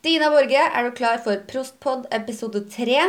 [0.00, 3.02] Dina Borge, er du klar for Prostpod episode tre?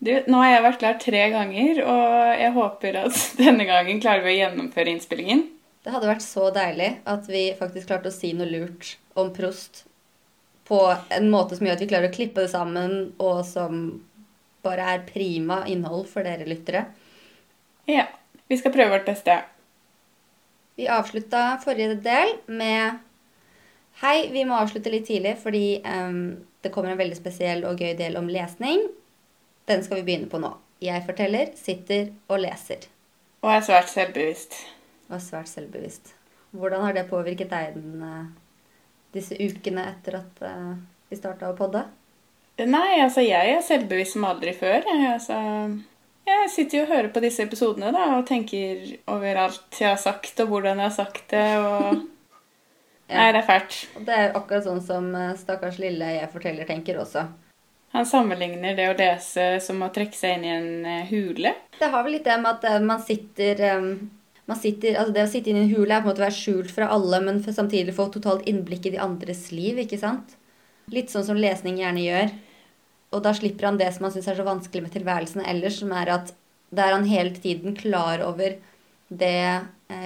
[0.00, 4.24] Du, nå har jeg vært klar tre ganger, og jeg håper at denne gangen klarer
[4.24, 5.44] vi å gjennomføre innspillingen.
[5.84, 9.82] Det hadde vært så deilig at vi faktisk klarte å si noe lurt om prost
[10.64, 10.80] på
[11.12, 13.84] en måte som gjør at vi klarer å klippe det sammen, og som
[14.64, 16.86] bare er prima innhold for dere lyttere.
[17.92, 18.08] Ja.
[18.48, 19.36] Vi skal prøve vårt beste.
[20.80, 23.04] Vi avslutta forrige del med
[24.02, 26.34] Hei, vi må avslutte litt tidlig fordi um,
[26.64, 28.88] det kommer en veldig spesiell og gøy del om lesning.
[29.70, 30.50] Den skal vi begynne på nå.
[30.82, 32.88] Jeg forteller, sitter og leser.
[33.44, 34.56] Og er svært selvbevisst.
[35.08, 36.10] Og er svært selvbevisst.
[36.58, 38.80] Hvordan har det påvirket deg den, uh,
[39.14, 40.72] disse ukene etter at uh,
[41.10, 41.84] vi starta å podde?
[42.58, 44.80] Nei, altså jeg er selvbevisst som aldri før.
[44.90, 45.38] Jeg, altså,
[46.26, 50.02] jeg sitter jo og hører på disse episodene da, og tenker over alt jeg har
[50.02, 51.46] sagt, og hvordan jeg har sagt det.
[51.62, 52.10] og...
[53.12, 53.78] Nei, det er fælt.
[53.98, 57.26] Og det er jo akkurat sånn som eh, stakkars lille jeg forteller tenker også.
[57.94, 61.52] Han sammenligner det å lese som å trekke seg inn i en eh, hule.
[61.78, 63.60] Det har vel litt det med at eh, man sitter,
[64.48, 66.26] man sitter altså Det å sitte inn i en hule er på en måte å
[66.26, 70.34] være skjult fra alle, men samtidig få totalt innblikk i de andres liv, ikke sant?
[70.92, 72.34] Litt sånn som lesning gjerne gjør.
[73.14, 75.92] Og da slipper han det som han syns er så vanskelig med tilværelsen ellers, som
[75.94, 76.34] er at
[76.74, 78.56] da er han hele tiden klar over
[79.08, 79.38] det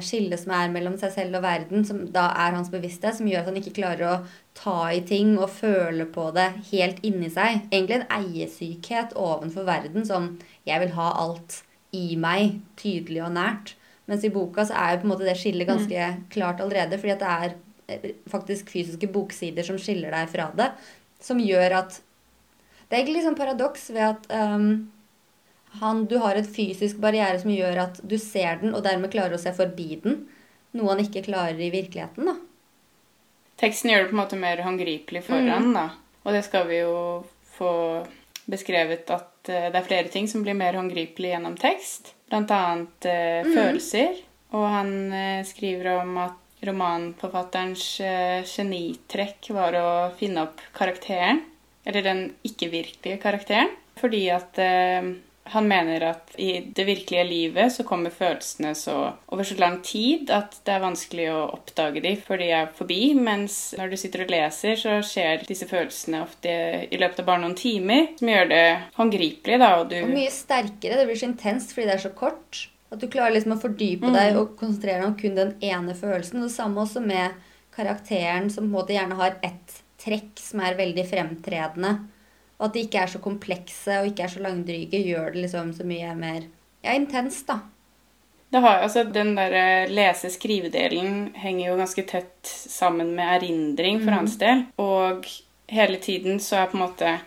[0.05, 3.43] skillet som er mellom seg selv og verden, som da er hans bevissthet, som gjør
[3.43, 4.17] at han ikke klarer å
[4.59, 7.65] ta i ting og føle på det helt inni seg.
[7.71, 13.75] Egentlig en eiesykhet ovenfor verden som 'jeg vil ha alt i meg', tydelig og nært.
[14.09, 17.13] Mens i boka så er jo på en måte det skillet ganske klart allerede, fordi
[17.13, 17.55] at det er
[17.89, 20.73] eh, faktisk fysiske boksider som skiller deg fra det,
[21.21, 22.03] som gjør at
[22.89, 24.89] Det er egentlig litt sånn paradoks ved at um,
[25.81, 29.37] han, du har et fysisk barriere som gjør at du ser den, og dermed klarer
[29.37, 30.23] å se forbi den.
[30.77, 32.37] Noe han ikke klarer i virkeligheten, da.
[33.59, 35.89] Teksten gjør det på en måte mer håndgripelig for han, da.
[36.25, 36.95] Og det skal vi jo
[37.57, 37.73] få
[38.49, 42.15] beskrevet at uh, det er flere ting som blir mer håndgripelig gjennom tekst.
[42.29, 44.19] Blant annet eh, følelser.
[44.53, 47.85] Og han uh, skriver om at romanforfatterens
[48.51, 49.89] genitrekk var å
[50.19, 51.45] finne opp karakteren.
[51.87, 53.71] Eller den ikke-virkelige karakteren.
[53.99, 54.59] Fordi at
[55.53, 58.95] han mener at i det virkelige livet så kommer følelsene så
[59.33, 63.01] over så lang tid at det er vanskelig å oppdage dem før de er forbi.
[63.17, 66.55] Mens når du sitter og leser, så skjer disse følelsene ofte
[66.89, 68.11] i løpet av bare noen timer.
[68.21, 68.65] Som gjør det
[68.99, 69.71] håndgripelig, da.
[69.81, 71.01] Og du Og mye sterkere.
[71.01, 72.63] Det blir så intenst fordi det er så kort.
[72.89, 76.41] At du klarer liksom å fordype deg og konsentrere deg om kun den ene følelsen.
[76.45, 77.37] Det samme også med
[77.77, 81.99] karakteren, som på en måte gjerne har ett trekk som er veldig fremtredende.
[82.59, 85.73] Og at de ikke er så komplekse og ikke er så langdryge, gjør det liksom
[85.77, 86.47] så mye mer
[86.83, 87.61] ja, intenst, da.
[88.51, 94.17] Det har, altså, den der eh, lese-skrivedelen henger jo ganske tett sammen med erindring for
[94.17, 94.65] hans del.
[94.81, 95.27] Og
[95.69, 97.19] hele tiden så er på en måte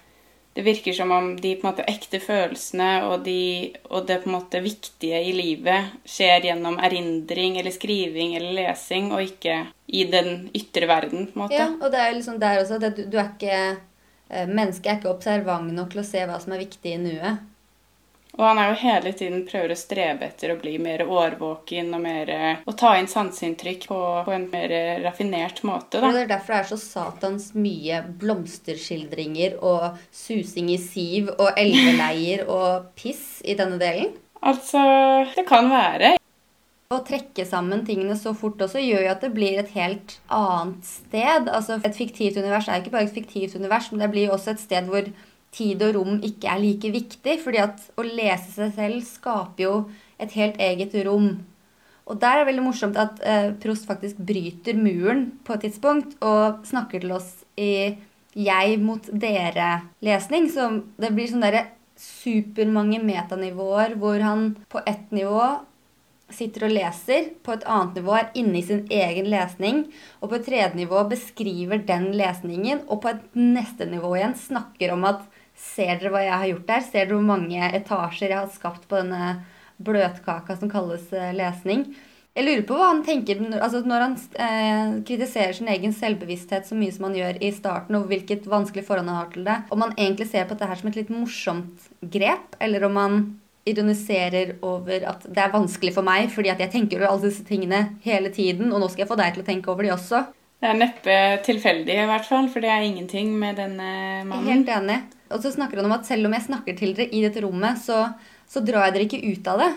[0.51, 4.27] Det virker som om de på en måte ekte følelsene og, de, og det på
[4.27, 10.03] en måte viktige i livet skjer gjennom erindring eller skriving eller lesing, og ikke i
[10.11, 11.55] den ytre verden, på en måte.
[11.55, 13.61] Ja, og det er jo liksom der også at du, du er ikke
[14.31, 17.47] Mennesket er ikke observant nok til å se hva som er viktig i nuet.
[18.37, 22.03] Og han er jo hele tiden prøver å strebe etter å bli mer årvåken og
[22.03, 22.31] mer
[22.63, 26.61] Å ta inn sanseinntrykk på, på en mer raffinert måte, Og det er derfor det
[26.61, 33.81] er så satans mye blomsterskildringer og susing i siv og elveleier og piss i denne
[33.81, 34.15] delen.
[34.41, 34.79] Altså,
[35.35, 36.15] det kan være.
[36.91, 40.83] Å trekke sammen tingene så fort også gjør jo at det blir et helt annet
[40.83, 41.47] sted.
[41.47, 44.35] Altså, Et fiktivt univers er jo ikke bare et fiktivt univers, men det blir jo
[44.35, 45.07] også et sted hvor
[45.55, 47.39] tid og rom ikke er like viktig.
[47.43, 49.73] fordi at å lese seg selv skaper jo
[50.19, 51.45] et helt eget rom.
[52.11, 56.17] Og der er det veldig morsomt at eh, Prost faktisk bryter muren på et tidspunkt
[56.19, 57.95] og snakker til oss i
[58.35, 60.49] jeg mot dere-lesning.
[60.51, 60.67] Så
[60.99, 61.69] det blir sånn derre
[62.01, 65.61] supermange metanivåer hvor han på ett nivå
[66.35, 69.83] sitter og leser, på et annet nivå er inne i sin egen lesning,
[70.19, 74.95] og på et tredje nivå beskriver den lesningen, og på et neste nivå igjen snakker
[74.95, 75.27] om at
[75.61, 76.85] Ser dere hva jeg har gjort der?
[76.85, 79.33] Ser dere hvor mange etasjer jeg har skapt på denne
[79.81, 81.85] bløtkaka som kalles eh, lesning?
[82.31, 86.77] Jeg lurer på hva han tenker altså når han eh, kritiserer sin egen selvbevissthet så
[86.79, 89.57] mye som han gjør i starten, og hvilket vanskelig forhold han har til det.
[89.75, 93.19] Om han egentlig ser på dette her som et litt morsomt grep, eller om han
[93.69, 97.45] ironiserer over at det er vanskelig for meg, fordi at jeg tenker over alle disse
[97.47, 100.23] tingene hele tiden, og nå skal jeg få deg til å tenke over de også.
[100.61, 103.91] Det er neppe tilfeldig, i hvert fall, for det er ingenting med denne
[104.29, 104.49] mannen.
[104.49, 104.99] Helt enig.
[105.33, 107.81] Og så snakker han om at selv om jeg snakker til dere i dette rommet,
[107.81, 108.03] så,
[108.49, 109.71] så drar jeg dere ikke ut av det.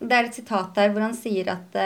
[0.00, 1.78] Det er et sitat der hvor han sier at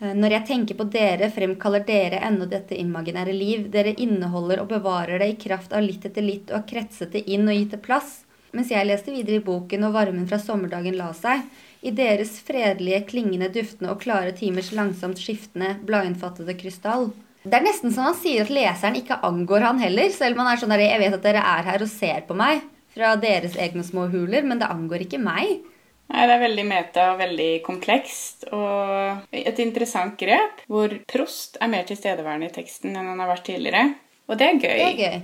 [0.00, 3.68] Eh, Når jeg tenker på dere, fremkaller dere ennå dette imaginære liv.
[3.72, 7.24] Dere inneholder og bevarer det i kraft av litt etter litt og har kretset det
[7.32, 8.18] inn og gitt det plass.
[8.56, 11.44] Mens jeg leste videre i boken og varmen fra sommerdagen la seg,
[11.84, 17.10] i deres fredelige, klingende, duftende og klare timers langsomt skiftende, bladinnfattede krystall.
[17.44, 20.54] Det er nesten som han sier at leseren ikke angår han heller, selv om han
[20.54, 22.64] er sånn der, jeg vet at dere er her og ser på meg
[22.96, 25.60] fra deres egne små huler, men det angår ikke meg.
[26.06, 28.48] Nei, Det er veldig meta og veldig komplekst.
[28.56, 33.48] Og et interessant grep hvor Prost er mer tilstedeværende i teksten enn han har vært
[33.50, 33.88] tidligere.
[34.30, 34.76] Og det er gøy.
[34.78, 35.18] Det er gøy.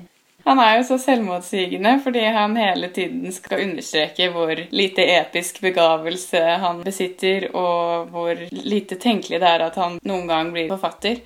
[0.45, 6.41] Han er jo så selvmotsigende fordi han hele tiden skal understreke hvor lite episk begavelse
[6.63, 11.23] han besitter, og hvor lite tenkelig det er at han noen gang blir forfatter.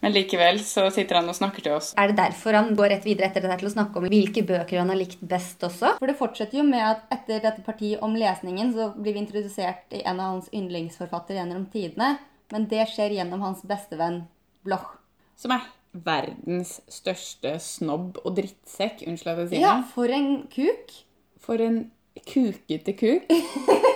[0.00, 1.90] Men likevel så sitter han og snakker til oss.
[2.00, 4.80] Er det derfor han går rett videre etter dette til å snakke om hvilke bøker
[4.80, 5.96] han har likt best også?
[5.98, 9.92] For det fortsetter jo med at etter dette partiet om lesningen, så blir vi introdusert
[9.92, 12.14] i en av hans yndlingsforfattere gjennom tidene.
[12.50, 14.22] Men det skjer gjennom hans bestevenn
[14.64, 14.88] Bloch.
[15.36, 19.04] Som er verdens største snobb og drittsekk.
[19.10, 20.94] Unnskyld at jeg sier Ja, for en kuk.
[21.40, 21.84] For en
[22.26, 23.30] kukete kuk.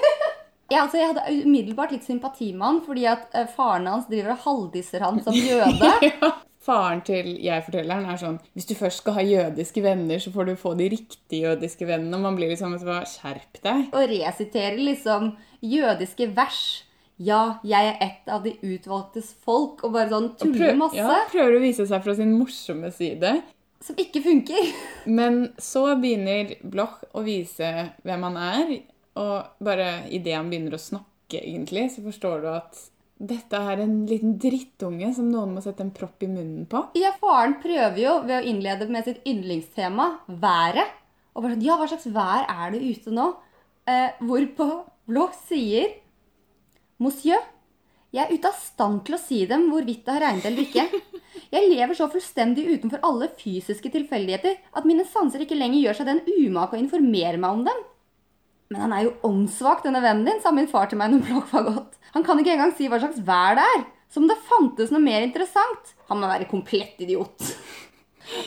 [0.73, 4.33] Ja, altså Jeg hadde umiddelbart litt sympati med han, fordi at eh, faren hans driver
[4.33, 5.91] og halvdisser han som jøde.
[6.09, 6.31] ja.
[6.65, 10.55] Faren til jeg-fortelleren er sånn Hvis du først skal ha jødiske venner, så får du
[10.57, 12.17] få de riktige jødiske vennene.
[12.17, 13.91] Og man blir liksom Skjerp deg.
[13.93, 16.63] Og resiterer liksom jødiske vers.
[17.23, 19.85] Ja, jeg er ett av de utvalgtes folk.
[19.87, 20.97] Og bare sånn tuller prøv- masse.
[20.99, 23.43] ja, prøver å vise seg fra sin morsomme side.
[23.85, 24.73] Som ikke funker.
[25.19, 27.71] Men så begynner Bloch å vise
[28.03, 28.75] hvem han er,
[29.21, 32.81] og bare idet han begynner å snakke, egentlig, så forstår du at
[33.25, 36.81] dette er en liten drittunge som noen må sette en propp i munnen på.
[36.99, 40.09] Ja, faren prøver jo ved å innlede med sitt yndlingstema,
[40.43, 40.91] været.
[41.35, 43.29] Og bare sånn, ja, hva slags vær er det ute nå?
[43.87, 44.67] Eh, hvorpå
[45.07, 45.93] Bloch sier,
[47.03, 47.41] Monsieur,
[48.15, 50.85] jeg er ute av stand til å si dem hvorvidt det har regnet eller ikke.
[51.55, 56.09] Jeg lever så fullstendig utenfor alle fysiske tilfeldigheter at mine sanser ikke lenger gjør seg
[56.11, 57.83] den umake å informere meg om dem.
[58.73, 61.51] Men han er jo åndssvak, denne vennen din, sa min far til meg når Blokk
[61.53, 61.99] var gått.
[62.15, 63.85] Han kan ikke engang si hva slags vær det er.
[64.15, 65.93] Som om det fantes noe mer interessant.
[66.09, 67.35] Han må være komplett idiot.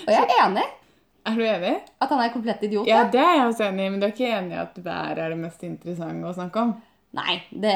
[0.08, 0.64] Og jeg er enig
[1.28, 1.74] Er du enig?
[2.02, 2.88] at han er komplett idiot.
[2.88, 3.10] Ja, Ja.
[3.14, 5.36] det er jeg også enig i, men du er ikke enig i at vær er
[5.36, 6.72] det mest interessante å snakke om?
[7.18, 7.76] Nei, det,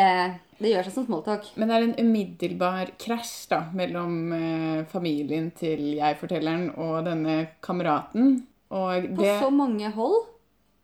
[0.62, 1.48] det gjør seg som smalltalk.
[1.60, 8.38] Men det er en umiddelbar krasj da, mellom eh, familien til jeg-fortelleren og denne kameraten.
[8.72, 10.22] Og På det, så mange hold.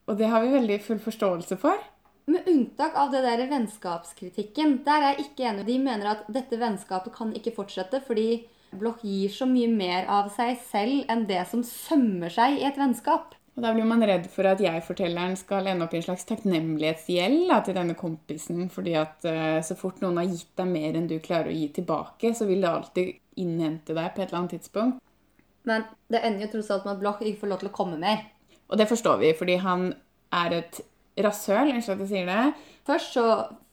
[0.07, 1.79] og det har vi veldig full forståelse for.
[2.27, 4.81] Med unntak av det der vennskapskritikken.
[4.83, 5.65] Der er jeg ikke enig.
[5.69, 8.44] De mener at dette vennskapet kan ikke fortsette fordi
[8.75, 12.75] Bloch gir så mye mer av seg selv enn det som sømmer seg i et
[12.75, 13.37] vennskap.
[13.57, 17.48] Og da blir man redd for at jeg-fortelleren skal ende opp i en slags takknemlighetsgjeld
[17.50, 18.68] da, til denne kompisen.
[18.69, 21.71] Fordi at uh, så fort noen har gitt deg mer enn du klarer å gi
[21.80, 25.01] tilbake, så vil det alltid innhente deg på et eller annet tidspunkt.
[25.68, 27.98] Men det ender jo tross alt med at Bloch ikke får lov til å komme
[28.00, 28.21] mer.
[28.69, 29.89] Og det forstår vi, fordi han
[30.38, 30.80] er et
[31.25, 32.45] rasshøl, unnskyld at jeg sier det.
[32.88, 33.25] Først så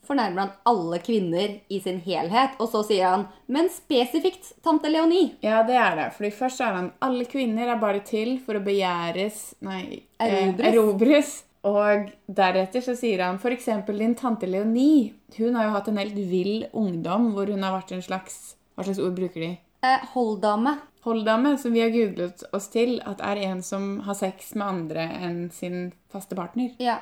[0.06, 5.34] fornærmer han alle kvinner i sin helhet, og så sier han 'men spesifikt tante Leonie'.
[5.42, 6.12] Ja, det er det.
[6.14, 10.74] Fordi først er han alle kvinner er bare til for å begjæres Nei, eh, Erobres.
[10.74, 11.42] erobres.
[11.64, 13.64] Og deretter så sier han f.eks.
[13.86, 15.14] din tante Leonie.
[15.38, 18.84] Hun har jo hatt en helt vill ungdom hvor hun har vært en slags Hva
[18.84, 19.58] slags ord bruker de?
[19.82, 20.78] Eh, holddame.
[21.04, 25.00] Holddame, som vi har googlet oss til at er en som har sex med andre
[25.22, 26.73] enn sin faste partner.
[26.80, 26.99] Ja.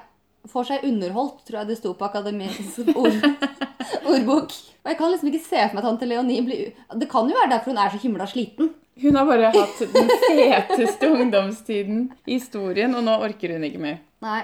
[0.50, 3.18] Får seg underholdt, tror jeg det sto på Akademiets ord,
[4.10, 4.54] ordbok.
[4.82, 7.52] Og jeg kan liksom ikke se for meg tante Leonie blir Det kan jo være
[7.52, 8.72] derfor hun er så himla sliten.
[9.02, 14.02] Hun har bare hatt den feteste ungdomstiden i historien, og nå orker hun ikke mer.
[14.24, 14.42] Nei.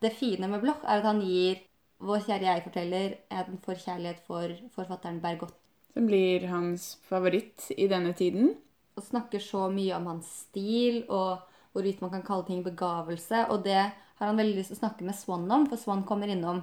[0.00, 1.60] Det fine med Bloch er at han gir
[2.00, 5.52] vår kjære jeg-forteller en forkjærlighet for forfatteren Bergot.
[5.92, 8.54] Som blir hans favoritt i denne tiden.
[8.96, 13.44] Og snakker så mye om hans stil og hvorvidt man kan kalle ting begavelse.
[13.52, 16.30] Og det har han veldig lyst til å snakke med Swan om, for Swan kommer
[16.30, 16.62] innom.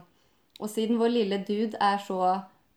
[0.62, 2.20] Og siden vår lille dude er så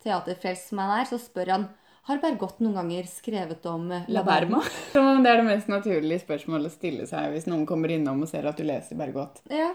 [0.05, 1.69] teaterfrelst som han er, så spør han
[2.09, 4.63] har Bergot noen ganger skrevet om eh, La Berma.
[4.93, 8.49] Det er det mest naturlige spørsmålet å stille seg hvis noen kommer innom og ser
[8.49, 9.43] at du leser Bergot.
[9.53, 9.71] Ja.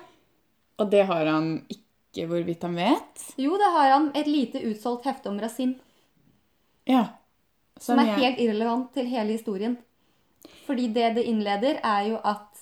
[0.82, 3.28] Og det har han ikke hvorvidt han vet.
[3.40, 5.76] Jo, det har han et lite utsolgt hefte om Rasim.
[6.90, 7.06] Ja.
[7.80, 9.78] Som er jeg- helt irrelevant til hele historien.
[10.66, 12.55] Fordi det det innleder, er jo at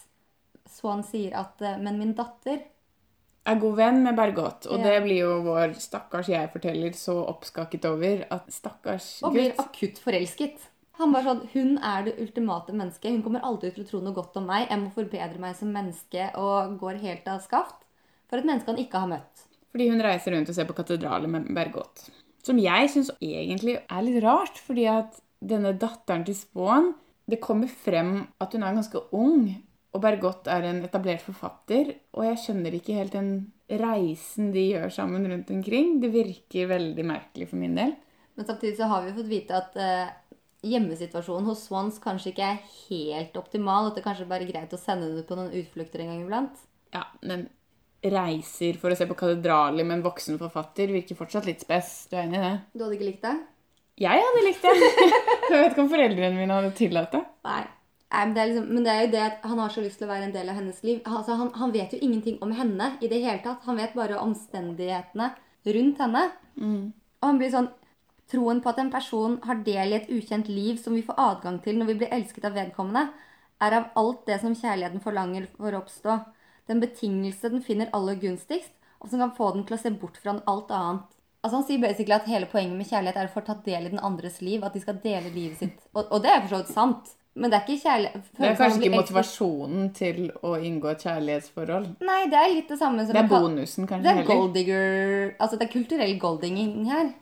[0.74, 2.62] Swan sier at eh, Men min datter
[3.46, 4.84] er god venn med Bergot, og Ja.
[4.86, 10.00] det blir jo vår stakkars jeg-forteller så oppskakket over at stakkars gutt og blir akutt
[10.00, 10.70] forelsket.
[11.02, 13.12] Han bare sånn Hun er det ultimate mennesket.
[13.12, 14.70] Hun kommer aldri til å tro noe godt om meg.
[14.70, 17.82] Jeg må forbedre meg som menneske og går helt av skaft
[18.30, 19.44] for et menneske han ikke har møtt.
[19.74, 22.08] Fordi hun reiser rundt og ser på katedraler med Bergot.
[22.46, 26.94] Som jeg syns egentlig er litt rart, fordi at denne datteren til Spån
[27.30, 29.46] Det kommer frem at hun er ganske ung,
[29.94, 31.94] og Bergot er en etablert forfatter.
[32.18, 33.32] Og jeg skjønner ikke helt den
[33.70, 36.00] reisen de gjør sammen rundt omkring.
[36.02, 37.94] Det virker veldig merkelig for min del.
[38.34, 42.64] Men samtidig så har vi fått vite at eh, hjemmesituasjonen hos Swans kanskje ikke er
[42.88, 43.92] helt optimal.
[43.92, 46.66] At det kanskje bare er greit å sende det på noen utflukter en gang iblant.
[46.94, 47.48] Ja, men
[48.04, 51.94] reiser for å se på katedraler med en voksen forfatter virker fortsatt litt spes.
[52.10, 52.56] Du er enig i det?
[52.74, 53.38] Du hadde ikke likt det?
[54.02, 54.74] Jeg hadde likt det.
[55.54, 57.24] jeg vet ikke om foreldrene mine hadde tillatt det.
[57.46, 57.64] Nei.
[58.14, 60.06] Nei, men, det liksom, men, det er jo det at han har så lyst til
[60.06, 61.00] å være en del av hennes liv.
[61.10, 63.64] Altså, han, han, vet jo ingenting om henne i det hele tatt.
[63.66, 65.32] Han vet bare omstendighetene
[65.78, 66.28] rundt henne.
[66.60, 66.92] Mm.
[66.94, 67.72] Og han blir sånn
[68.32, 71.58] Troen på at en person har del i et ukjent liv som vi får adgang
[71.62, 73.10] til når vi blir elsket av vedkommende,
[73.62, 76.16] er av alt det som kjærligheten forlanger for å oppstå.
[76.72, 78.72] Den betingelse den finner aller gunstigst,
[79.04, 81.10] og som kan få den til å se bort fra alt annet.
[81.44, 83.92] Altså Han sier basically at hele poenget med kjærlighet er å få tatt del i
[83.92, 84.64] den andres liv.
[84.64, 85.82] At de skal dele livet sitt.
[85.92, 87.12] Og, og det er for så vidt sant.
[87.34, 91.88] Men det er ikke kjærlighet Det er kanskje ikke motivasjonen til å inngå et kjærlighetsforhold?
[92.06, 94.06] Nei, det er litt det samme som Det er bonusen, kanskje?
[94.06, 97.14] Det er golddigger Altså det er kulturell goldinging her.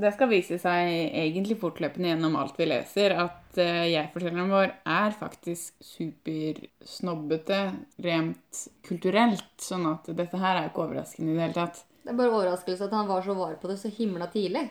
[0.00, 0.88] Det skal vise seg
[1.18, 7.58] egentlig fortløpende gjennom alt vi leser, at uh, jeg-fortelleren vår er faktisk supersnobbete
[8.06, 9.50] rent kulturelt.
[9.60, 11.82] Sånn at dette her er jo ikke overraskende i det hele tatt.
[12.04, 14.68] Det er bare overraskelse at han var så var på det så himla tidlig.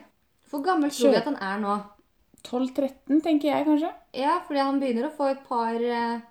[0.50, 1.76] Hvor gammel tror vi at han er nå?
[2.46, 3.94] 12-13, tenker jeg kanskje.
[4.18, 6.22] Ja, fordi han begynner å få et par uh,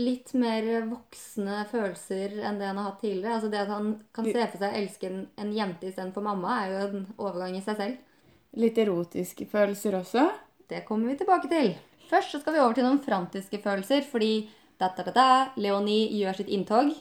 [0.00, 3.36] litt mer voksne følelser enn det han har hatt tidligere.
[3.38, 6.58] Altså Det at han kan se for seg å elske en, en jente istedenfor mamma,
[6.62, 8.02] er jo en overgang i seg selv.
[8.58, 10.28] Litt erotiske følelser også.
[10.70, 11.74] Det kommer vi tilbake til.
[12.10, 14.46] Først så skal vi over til noen frantiske følelser, fordi
[14.78, 15.28] da, da, da, da,
[15.60, 16.92] Leonie gjør sitt inntog.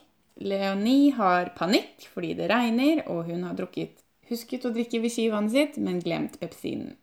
[0.41, 5.79] Leonie har panikk fordi det regner, og hun har drukket, husket å drikke Vichy-vannet sitt,
[5.81, 6.95] men glemt pepsinen.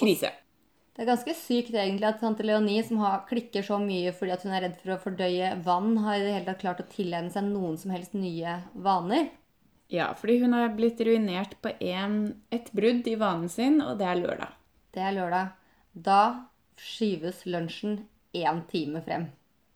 [0.00, 0.32] Krise.
[0.94, 4.52] Det er ganske sykt egentlig at tante Leonie, som har, klikker så mye fordi hun
[4.54, 7.48] er redd for å fordøye vann, har i det hele tatt klart å tilegne seg
[7.48, 9.32] noen som helst nye vaner.
[9.90, 12.18] Ja, fordi hun har blitt ruinert på en,
[12.54, 14.54] et brudd i vanen sin, og det er lørdag.
[14.94, 15.52] Det er lørdag.
[15.92, 16.20] Da
[16.78, 19.28] skyves lunsjen én time frem.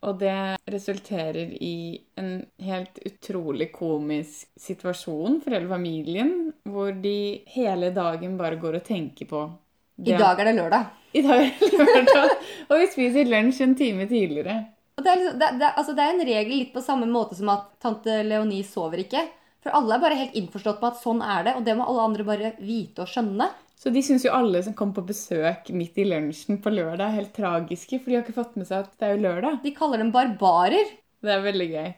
[0.06, 0.38] Og det
[0.70, 8.60] resulterer i en helt utrolig komisk situasjon for hele familien, hvor de hele dagen bare
[8.62, 9.48] går og tenker på
[9.98, 10.90] I dag er det lørdag.
[11.18, 12.34] I dag er det lørdag,
[12.68, 14.58] og vi spiser lunsj en time tidligere.
[14.98, 17.50] Det, er liksom, det, det, altså det er en regel litt på samme måte som
[17.54, 19.24] at tante Leonie sover ikke.
[19.64, 22.04] For alle er bare helt innforstått med at sånn er det, og det må alle
[22.10, 23.48] andre bare vite og skjønne.
[23.78, 27.18] Så de syns jo alle som kommer på besøk midt i lunsjen på lørdag, er
[27.20, 29.60] helt tragiske, for de har ikke fått med seg at det er jo lørdag.
[29.66, 30.96] De kaller dem barbarer.
[31.22, 31.92] Det er veldig gøy.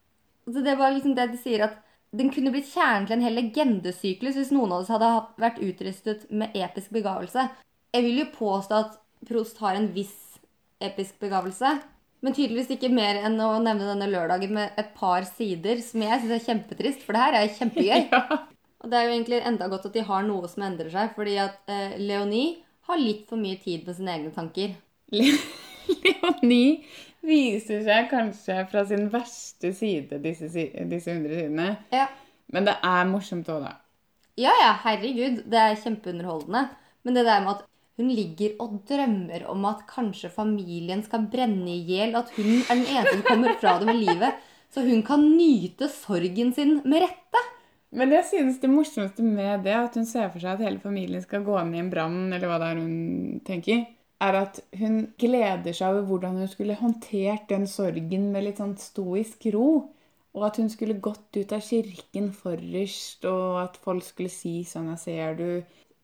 [0.51, 1.81] Så det var liksom det de sier at
[2.17, 6.25] den kunne blitt kjernen til en hel legendesyklus hvis noen av oss hadde vært utrustet
[6.33, 7.47] med episk begavelse.
[7.95, 10.39] Jeg vil jo påstå at Prost har en viss
[10.81, 11.75] episk begavelse.
[12.21, 16.21] Men tydeligvis ikke mer enn å nevne denne lørdagen med et par sider, som jeg
[16.21, 18.03] syns er kjempetrist, for det her er kjempegøy.
[18.13, 18.41] ja.
[18.81, 21.37] Og det er jo egentlig enda godt at de har noe som endrer seg, fordi
[21.41, 24.77] at eh, Leonie har litt for mye tid med sine egne tanker.
[26.05, 26.83] Leonie
[27.25, 31.71] viser seg kanskje fra sin verste side, disse, disse hundre sidene.
[31.93, 32.09] Ja.
[32.53, 33.75] Men det er morsomt òg, da.
[34.41, 35.43] Ja, ja, herregud.
[35.51, 36.69] Det er kjempeunderholdende.
[37.05, 37.67] Men det der med at
[38.01, 42.17] hun ligger og drømmer om at kanskje familien skal brenne i hjel.
[42.19, 44.43] At hun er den eneste som kommer fra det med livet.
[44.71, 47.47] Så hun kan nyte sorgen sin med rette.
[47.91, 51.23] Men jeg synes det morsomste med det, at hun ser for seg at hele familien
[51.25, 53.81] skal gå ned i en brann, eller hva det er hun tenker,
[54.23, 58.77] er at hun gleder seg over hvordan hun skulle håndtert den sorgen med litt sånn
[58.79, 59.71] stoisk ro.
[60.31, 64.93] Og at hun skulle gått ut av kirken forrest, og at folk skulle si sånn
[64.93, 65.49] Jeg ser du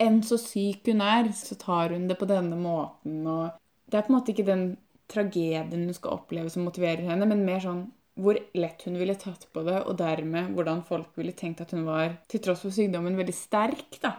[0.02, 3.22] enn så syk hun er, så tar hun det på denne måten.
[3.26, 3.54] Og
[3.90, 4.66] det er på en måte ikke den
[5.10, 7.86] tragedien hun skal oppleve som motiverer henne, men mer sånn
[8.16, 11.84] hvor lett hun ville tatt på det, og dermed hvordan folk ville tenkt at hun
[11.88, 13.98] var, til tross for sykdommen, veldig sterk.
[14.00, 14.14] da.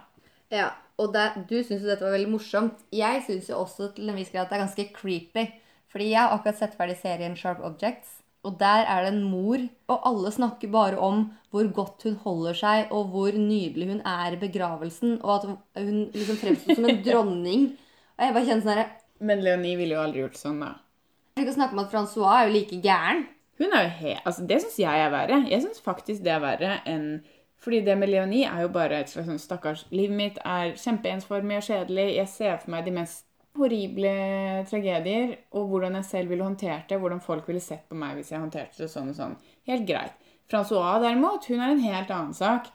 [0.53, 0.67] Ja,
[1.01, 2.85] og det, du syns jo dette var veldig morsomt.
[2.93, 5.47] Jeg syns jo også til en viss grad at det er ganske creepy.
[5.91, 8.16] Fordi jeg har akkurat sett ferdig serien Sharp Objects.
[8.47, 9.61] Og der er det en mor,
[9.91, 14.35] og alle snakker bare om hvor godt hun holder seg, og hvor nydelig hun er
[14.35, 17.69] i begravelsen, og at hun liksom fremstår som en dronning.
[18.17, 20.75] Og jeg bare kjenner sånn her, Men Leonie ville jo aldri gjort sånn, da.
[21.37, 23.25] Jeg kan snakke om at Francois er jo like gæren.
[23.57, 25.39] Hun er jo he altså, Det syns jeg er verre.
[25.49, 27.09] Jeg syns faktisk det er verre enn
[27.57, 31.57] fordi det med Leonie er jo bare et slags sånn stakkars Livet mitt er kjempeensformig
[31.57, 32.05] og kjedelig.
[32.19, 33.25] Jeg ser for meg de mest
[33.57, 34.13] horrible
[34.69, 36.99] tragedier, og hvordan jeg selv ville håndtert det.
[37.01, 39.37] Hvordan folk ville sett på meg hvis jeg håndterte det sånn og sånn.
[39.69, 40.17] Helt greit.
[40.47, 42.69] Francois derimot, hun er en helt annen sak.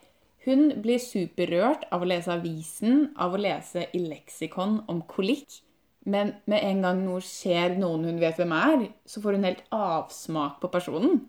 [0.44, 5.62] Hun blir superrørt av å lese avisen, av å lese i leksikon om kolikk.
[6.04, 9.62] Men med en gang noe skjer noen hun vet hvem er, så får hun helt
[9.70, 11.20] avsmak på personen.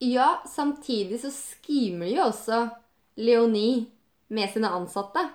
[0.00, 2.62] Ja, samtidig så skimer jo også
[3.20, 3.84] Leonie
[4.32, 5.26] med sine ansatte.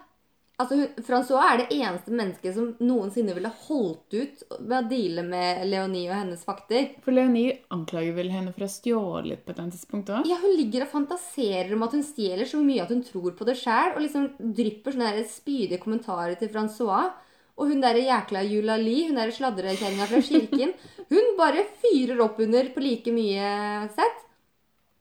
[0.55, 5.65] Altså, Francois er det eneste mennesket som noensinne ville holdt ut med å deale med
[5.67, 6.93] Leonie og hennes fakter.
[7.03, 10.29] For Leonie anklager vel henne for å ha stjålet på et tidspunkt òg?
[10.29, 13.49] Ja, Hun ligger og fantaserer om at hun stjeler så mye at hun tror på
[13.49, 17.11] det sjæl, og liksom drypper sånne her spydige kommentarer til Francois.
[17.59, 20.71] Og hun der jækla Eulalie, hun der sladrekjerringa fra kirken,
[21.11, 24.23] hun bare fyrer opp under på like mye sett.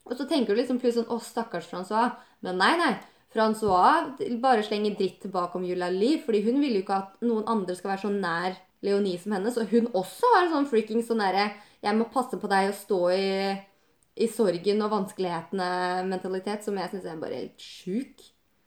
[0.05, 2.19] Og så tenker du liksom plutselig sånn Å, stakkars Francois.
[2.45, 2.95] Men nei, nei.
[3.35, 4.13] Francois
[4.43, 7.95] bare slenger dritt tilbake om Eulalie, fordi hun vil jo ikke at noen andre skal
[7.95, 9.51] være så nær Leonie som henne.
[9.51, 11.49] Så hun også har en sånn freaking sånn derre
[11.85, 13.25] Jeg må passe på deg og stå i,
[14.17, 18.23] i sorgen og vanskelighetene-mentalitet, som jeg syns er bare helt sjuk.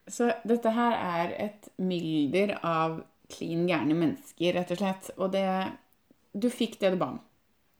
[0.08, 3.00] Så dette her er et mylder av
[3.32, 5.10] klin gærne mennesker, rett og slett.
[5.18, 5.48] Og det
[6.38, 7.22] Du fikk det du ba om.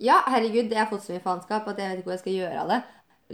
[0.02, 2.38] Ja, herregud, jeg har fått så mye faenskap at jeg vet ikke hvor jeg skal
[2.40, 2.82] gjøre av det.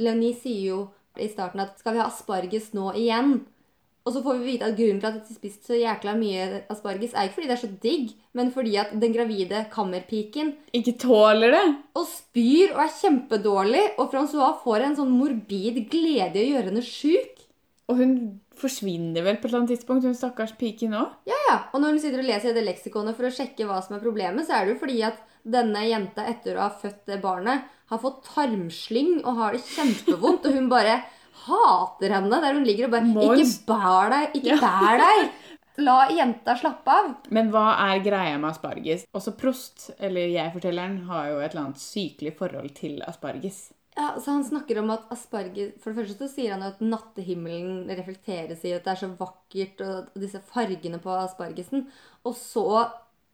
[0.03, 0.77] Leonie sier jo
[1.21, 3.41] i starten at skal vi ha asparges nå igjen?
[4.03, 7.13] Og så får vi vite at grunnen til at de spiste så jækla mye asparges,
[7.15, 11.55] er ikke fordi det er så digg, men fordi at den gravide kammerpiken Ikke tåler
[11.55, 11.63] det!
[11.95, 16.73] og spyr og er kjempedårlig, og Francois får en sånn morbid glede i å gjøre
[16.73, 17.45] henne sjuk.
[17.91, 18.15] Og hun
[18.59, 21.15] forsvinner vel på et eller annet tidspunkt, hun stakkars piken òg.
[21.29, 21.57] Ja, ja.
[21.71, 24.03] Og når hun sitter og leser i det leksikonet for å sjekke hva som er
[24.03, 27.67] problemet, så er det jo fordi at denne jenta etter å ha født det barnet,
[27.93, 30.99] har fått tarmslyng og har det kjempevondt, og hun bare
[31.43, 33.57] hater henne der hun ligger og bare Mons.
[33.57, 34.37] Ikke bær deg!
[34.39, 34.59] Ikke Ja.
[34.63, 35.31] bær deg!
[35.81, 37.07] La jenta slappe av.
[37.33, 39.07] Men hva er greia med asparges?
[39.17, 43.71] Også Prost, eller jeg-fortelleren, har jo et eller annet sykelig forhold til asparges.
[43.97, 47.87] Ja, så Han snakker om at asparges For det første så sier han at nattehimmelen
[47.93, 51.87] reflekteres i at det er så vakkert, og disse fargene på aspargesen.
[52.25, 52.65] Og så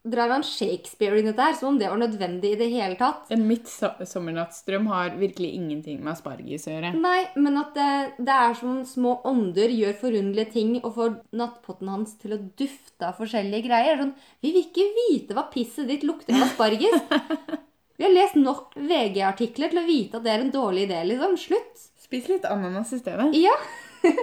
[0.08, 3.28] drar han Shakespeare inn dette her, som om det var nødvendig i det hele tatt.
[3.34, 6.94] En midtsommernattsdrøm har virkelig ingenting med asparges å gjøre.
[7.00, 11.92] Nei, men at det, det er som små ånder gjør forunderlige ting og får nattpotten
[11.92, 14.00] hans til å dufte av forskjellige greier.
[14.00, 17.02] Sånn, vi vil ikke vite hva pisset ditt lukter av asparges.
[18.00, 21.34] Vi har lest nok VG-artikler til å vite at det er en dårlig idé, liksom.
[21.36, 21.82] Slutt.
[22.00, 23.26] Spis litt ananas i stedet.
[23.36, 23.52] Ja.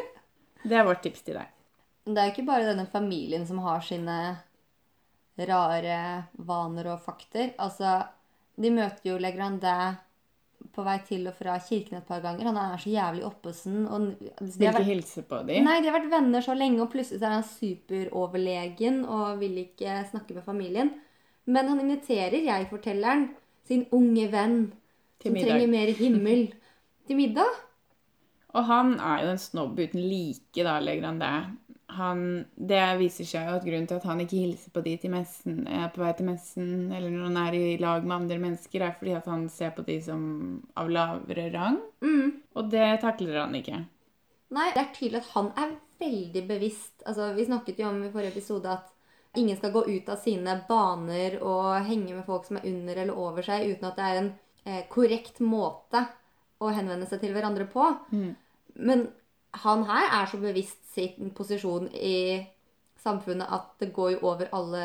[0.67, 1.51] Det er vårt tips til deg.
[2.07, 4.17] Det er jo ikke bare denne familien som har sine
[5.37, 6.01] rare
[6.49, 7.53] vaner og fakter.
[7.61, 7.99] Altså,
[8.57, 9.97] de møter jo Legrandin
[10.73, 12.49] på vei til og fra kirken et par ganger.
[12.49, 13.87] Han er så jævlig oppesen.
[13.87, 15.65] Og de Vil har ikke vært, hilse på dem.
[15.65, 20.01] nei, de har vært venner så lenge, og plutselig er han superoverlegen og vil ikke
[20.11, 20.95] snakke med familien.
[21.47, 23.29] Men han inviterer jeg-fortelleren,
[23.67, 24.59] sin unge venn,
[25.23, 26.49] som trenger mer himmel,
[27.07, 27.63] til middag.
[28.57, 31.57] Og han er jo en snobb uten like, da, Legrandin.
[31.95, 35.13] Han, det viser seg jo at grunnen til at han ikke hilser på de til
[35.13, 38.83] messen, er på vei til messen, eller når han er i lag med andre mennesker,
[38.83, 40.25] er fordi at han ser på de som
[40.77, 41.79] av lavere rang.
[42.03, 42.33] Mm.
[42.59, 43.85] Og det takler han ikke.
[44.57, 46.97] Nei, det er tydelig at han er veldig bevisst.
[47.07, 48.93] Altså, vi snakket jo om i forrige episode at
[49.39, 53.23] ingen skal gå ut av sine baner og henge med folk som er under eller
[53.27, 54.33] over seg, uten at det er en
[54.65, 56.03] eh, korrekt måte
[56.59, 57.91] å henvende seg til hverandre på.
[58.75, 59.07] Men
[59.63, 62.45] han her er så bevisst sin posisjon i
[63.03, 64.85] samfunnet at det går jo over alle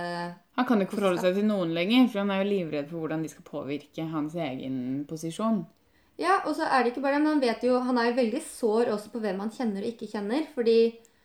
[0.57, 3.03] Han kan jo ikke forholde seg til noen lenger, for han er jo livredd for
[3.03, 5.63] hvordan de skal påvirke hans egen posisjon.
[6.21, 8.17] Ja, og så er det ikke bare det, men han vet jo Han er jo
[8.19, 10.43] veldig sår også på hvem han kjenner og ikke kjenner.
[10.53, 10.75] Fordi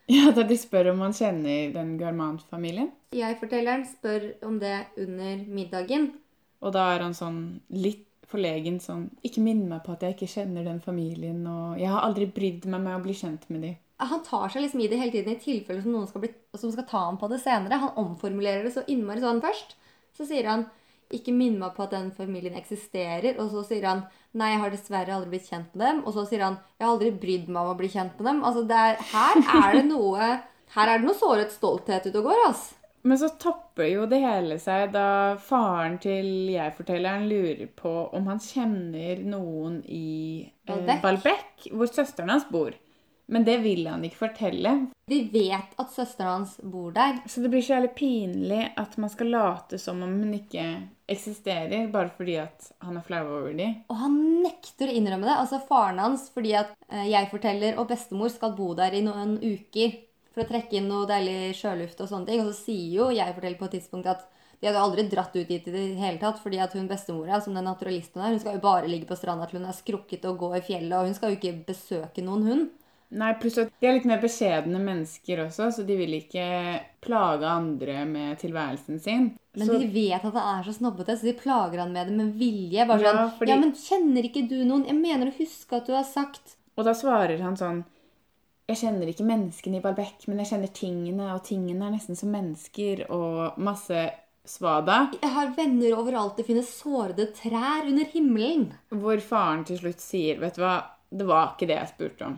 [0.08, 2.92] Ja, da de spør om han kjenner den Garmant-familien.
[3.12, 6.12] jeg-fortelleren spør om det under middagen.
[6.62, 7.40] Og da er han sånn
[7.74, 11.90] litt forlegen sånn Ikke minn meg på at jeg ikke kjenner den familien, og jeg
[11.92, 13.76] har aldri brydd meg med å bli kjent med dem.
[13.96, 16.72] Han tar seg liksom i det hele tiden i tilfelle som noen skal, bli, som
[16.72, 17.78] skal ta ham på det senere.
[17.80, 19.72] Han omformulerer det så innmari sånn først.
[20.16, 20.66] Så sier han
[21.06, 23.38] 'ikke minn meg på at den familien eksisterer'.
[23.38, 24.02] Og så sier han
[24.34, 26.04] 'nei, jeg har dessverre aldri blitt kjent med dem'.
[26.04, 28.44] Og så sier han 'jeg har aldri brydd meg om å bli kjent med dem'.
[28.44, 30.42] Altså, er, her er det noe
[30.74, 32.48] her er det noe såret stolthet ute og går.
[32.48, 32.74] ass.
[33.06, 38.42] Men så topper jo det hele seg da faren til jeg-fortelleren lurer på om han
[38.42, 40.90] kjenner noen i eh.
[41.04, 42.74] Balbec, hvor søsteren hans bor.
[43.26, 44.72] Men det vil han ikke fortelle.
[45.10, 47.20] De vet at søsteren hans bor der.
[47.26, 50.66] Så det blir så jævlig pinlig at man skal late som om hun ikke
[51.10, 53.80] eksisterer, bare fordi at han er flau over dem.
[53.90, 55.38] Og han nekter å innrømme det.
[55.38, 59.94] Altså faren hans, fordi at eh, jeg-forteller og bestemor skal bo der i noen uker
[60.36, 62.42] for å trekke inn noe deilig sjøluft og sånne ting.
[62.44, 64.26] Og så sier jo jeg-forteller på et tidspunkt at
[64.60, 67.56] de hadde aldri dratt ut dit i det hele tatt, fordi at hun bestemora, som
[67.56, 70.24] den naturalisten hun er, hun skal jo bare ligge på stranda til hun er skrukket
[70.28, 72.66] og gå i fjellet, og hun skal jo ikke besøke noen, hun.
[73.16, 76.46] Nei, pluss at de er litt mer beskjedne mennesker også, så de vil ikke
[77.04, 79.28] plage andre med tilværelsen sin.
[79.56, 82.16] Men så, de vet at han er så snobbete, så de plager han med det
[82.16, 82.88] med vilje.
[82.88, 84.84] Bare Ja, sånn fordi- Ja, men kjenner ikke du noen?
[84.88, 87.84] Jeg mener å huske at du har sagt og da svarer han sånn
[88.66, 92.32] Jeg kjenner ikke menneskene i Balbec, men jeg kjenner tingene, og tingene er nesten som
[92.34, 94.00] mennesker, og masse
[94.46, 94.96] svada.
[95.20, 96.36] Jeg har venner overalt.
[96.38, 98.68] Det finnes sårede trær under himmelen.
[98.90, 100.76] Hvor faren til slutt sier Vet du hva,
[101.10, 102.36] det var ikke det jeg spurte om.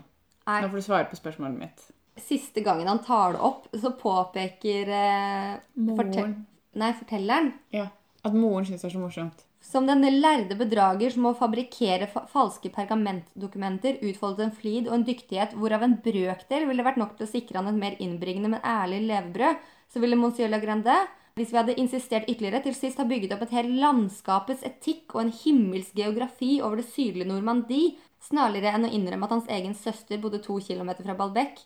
[0.48, 0.60] Nei.
[0.64, 1.88] Nå får du svare på spørsmålet mitt.
[2.18, 6.12] Siste gangen han tar det opp, så påpeker eh, Moren.
[6.12, 6.38] Moren.
[6.78, 7.88] Nei, fortelleren Ja.
[8.26, 9.44] At moren syns det er så morsomt.
[9.68, 15.04] Som denne lærde bedrager som må fabrikkere fa falske pergamentdokumenter, utfoldet en flid og en
[15.04, 18.64] dyktighet hvorav en brøkdel ville vært nok til å sikre han et mer innbringende, men
[18.64, 19.58] ærlig levebrød,
[19.92, 20.96] så ville monsieur Lagrande,
[21.36, 25.26] hvis vi hadde insistert ytterligere, til sist ha bygget opp et helt landskapets etikk og
[25.26, 30.18] en himmelsk geografi over det sydlige Normandie, snarligere enn å innrømme at hans egen søster
[30.22, 31.60] bodde to kilometer fra Balbec.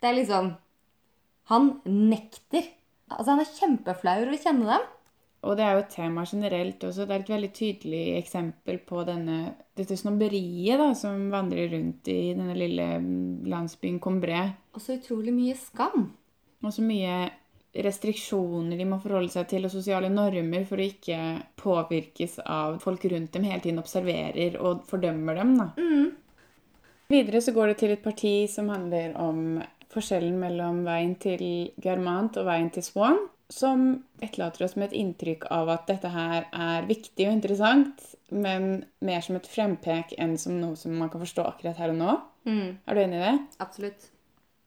[0.00, 0.52] Det er liksom
[1.48, 2.66] Han nekter.
[3.08, 4.86] Altså, han er kjempeflau over å kjenne dem.
[5.44, 7.04] Og det er jo et tema generelt også.
[7.06, 9.40] Det er et veldig tydelig eksempel på denne,
[9.76, 14.46] dette snobberiet da, som vandrer rundt i denne lille mm, landsbyen Combré.
[14.74, 16.08] Og så utrolig mye skam.
[16.64, 17.26] Og så mye
[17.84, 21.20] restriksjoner de må forholde seg til, og sosiale normer for å ikke
[21.60, 25.54] påvirkes av folk rundt dem hele tiden observerer og fordømmer dem.
[25.60, 25.68] Da.
[27.12, 29.60] Videre så går det til et parti som handler om
[29.92, 31.44] forskjellen mellom veien til
[31.82, 33.20] Garmant og veien til Swan,
[33.52, 38.02] som etterlater oss med et inntrykk av at dette her er viktig og interessant,
[38.34, 42.00] men mer som et frempek enn som noe som man kan forstå akkurat her og
[42.00, 42.16] nå.
[42.86, 43.34] Er du enig i det?
[43.62, 44.08] Absolutt.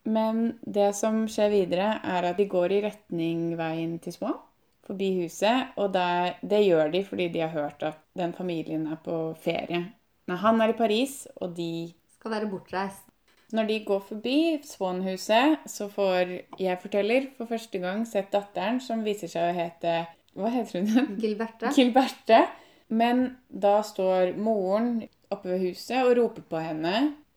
[0.09, 4.39] Men det som skjer videre, er at de går i retning veien til Swan,
[4.87, 9.01] forbi huset, og det, det gjør de fordi de har hørt at den familien er
[9.03, 9.83] på ferie.
[10.29, 13.09] Nei, han er i Paris, og de Skal være bortreist.
[13.55, 19.01] Når de går forbi Swan-huset, så får jeg forteller for første gang sett datteren, som
[19.05, 19.95] viser seg å hete
[20.38, 21.15] Hva heter hun?
[21.21, 21.71] Gilberte.
[21.75, 22.43] Gilberte.
[22.89, 26.93] Men da står moren oppe ved huset og roper på henne,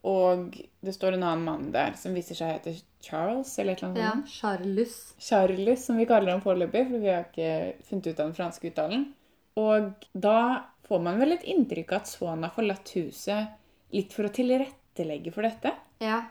[0.08, 3.82] og det står en annen mann der som viser seg å hete Charles, eller et
[3.82, 4.96] eller annet Ja, Charles.
[5.20, 7.52] Charles, som vi kaller ham foreløpig, for vi har ikke
[7.88, 9.06] funnet ut av den franske uttalen.
[9.60, 10.38] Og da
[10.88, 13.52] får man vel et inntrykk av at Swan har forlatt huset
[13.92, 15.74] litt for å tilrettelegge for dette.
[16.02, 16.22] Ja.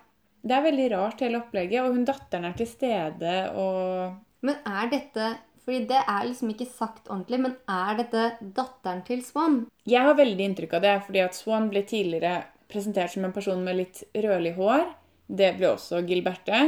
[0.42, 4.90] Det er veldig rart, hele opplegget, og hun datteren er til stede, og Men er
[4.90, 5.28] dette
[5.62, 9.60] Fordi det er liksom ikke sagt ordentlig, men er dette datteren til Swan?
[9.86, 13.62] Jeg har veldig inntrykk av det, fordi at Swan ble tidligere presentert som en person
[13.62, 14.88] med litt rødlig hår.
[15.30, 16.64] Det ble også Gilberte.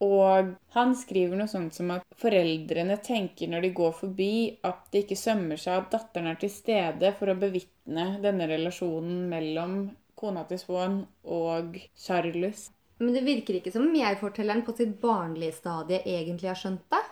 [0.00, 4.32] Og han skriver noe sånt som at foreldrene tenker når de går forbi,
[4.64, 9.26] at det ikke sømmer seg at datteren er til stede for å bevitne denne relasjonen
[9.28, 9.74] mellom
[10.20, 12.68] kona til Swan og Charles.
[13.00, 17.02] Men det virker ikke som om jeg-fortelleren på sitt barnlige stadie egentlig har skjønt det.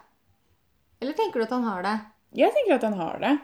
[1.00, 1.96] Eller tenker du at han har det?
[2.36, 3.34] Jeg tenker at han har det.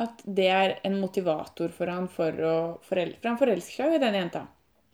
[0.00, 2.56] At det er en motivator for han for å
[2.86, 4.46] forel For han forelsker seg jo i den jenta.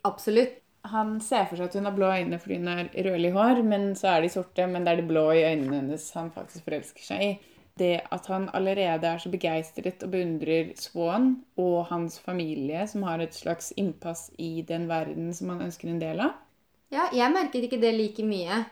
[0.09, 0.63] Absolutt.
[0.91, 3.89] Han ser for seg at hun har blå øyne fordi hun er rødlig hår, men
[3.99, 7.07] så er de sorte, men det er det blå i øynene hennes han faktisk forelsker
[7.07, 7.31] seg i.
[7.77, 13.21] Det at han allerede er så begeistret og beundrer Swan og hans familie, som har
[13.21, 16.39] et slags innpass i den verden som han ønsker en del av.
[16.95, 18.63] Ja, jeg merket ikke det like mye.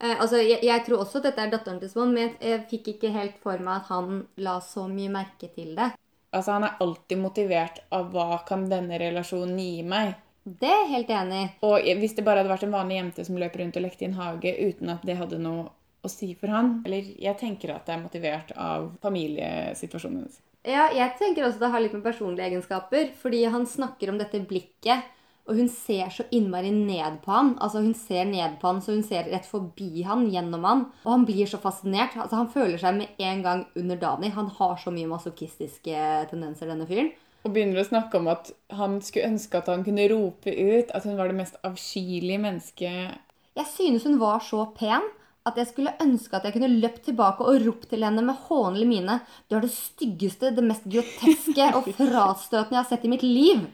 [0.00, 2.66] Eh, altså, jeg, jeg tror også at dette er datteren til Swan, men jeg, jeg
[2.72, 5.92] fikk ikke helt for meg at han la så mye merke til det.
[6.30, 10.16] Altså, han er alltid motivert av hva kan denne relasjonen gi meg.
[10.42, 11.48] Det er jeg helt enig i.
[11.68, 14.08] Og hvis det bare hadde vært en vanlig jente som løper rundt og lekte i
[14.08, 15.68] en hage uten at det hadde noe
[16.02, 20.40] å si for han Eller jeg tenker at det er motivert av familiesituasjonen hennes.
[20.66, 24.42] Ja, jeg tenker også det har litt med personlige egenskaper, fordi han snakker om dette
[24.44, 25.06] blikket,
[25.48, 27.54] og hun ser så innmari ned på han.
[27.64, 30.84] Altså Hun ser ned på han, så hun ser rett forbi han, gjennom han.
[31.02, 32.14] Og han blir så fascinert.
[32.14, 34.30] Altså Han føler seg med en gang underdanig.
[34.36, 37.10] Han har så mye masochistiske tendenser, denne fyren.
[37.42, 41.08] Og begynner å snakke om at han skulle ønske at han kunne rope ut at
[41.08, 43.16] hun var det mest avskyelige mennesket.
[43.56, 45.08] Jeg synes hun var så pen
[45.50, 48.86] at jeg skulle ønske at jeg kunne løpt tilbake og ropt til henne med hånlig
[48.88, 49.18] mine.
[49.50, 53.66] Du er det styggeste, det mest groteske og frastøtende jeg har sett i mitt liv.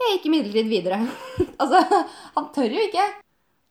[0.00, 1.02] Jeg gikk imidlertid videre.
[1.62, 1.84] altså,
[2.34, 3.10] han tør jo ikke.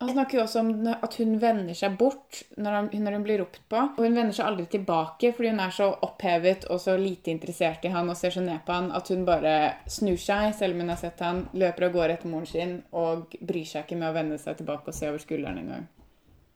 [0.04, 3.40] Han snakker jo også om at hun vender seg bort når, han, når hun blir
[3.40, 3.80] ropt på.
[3.80, 7.86] Og hun vender seg aldri tilbake fordi hun er så opphevet og så lite interessert
[7.88, 9.56] i han og ser så ned på han at hun bare
[9.88, 13.38] snur seg, selv om hun har sett han, løper av gårde etter moren sin og
[13.40, 15.88] bryr seg ikke med å vende seg tilbake og se over skulderen engang.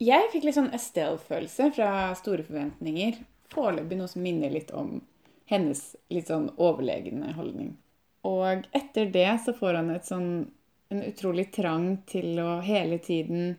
[0.04, 3.18] Jeg fikk litt sånn Estelle-følelse fra Store forventninger.
[3.54, 5.00] Foreløpig noe som minner litt om
[5.50, 5.82] hennes
[6.14, 7.72] litt sånn overlegne holdning.
[8.28, 10.30] Og etter det så får han et sånn
[10.94, 13.58] en utrolig trang til å hele tiden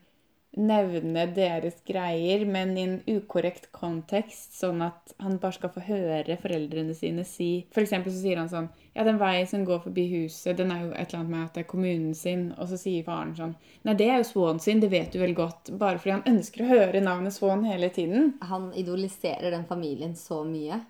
[0.59, 6.39] nevne deres greier, men i en ukorrekt kontekst, sånn at han bare skal få høre
[6.43, 10.09] foreldrene sine si For eksempel så sier han sånn Ja, den veien som går forbi
[10.17, 12.49] huset, den er jo et eller annet med at det er kommunen sin.
[12.59, 13.55] Og så sier faren sånn
[13.87, 15.73] Nei, det er jo Swan sin, det vet du vel godt.
[15.79, 18.35] Bare fordi han ønsker å høre navnet Swan hele tiden.
[18.51, 20.83] Han idoliserer den familien så mye.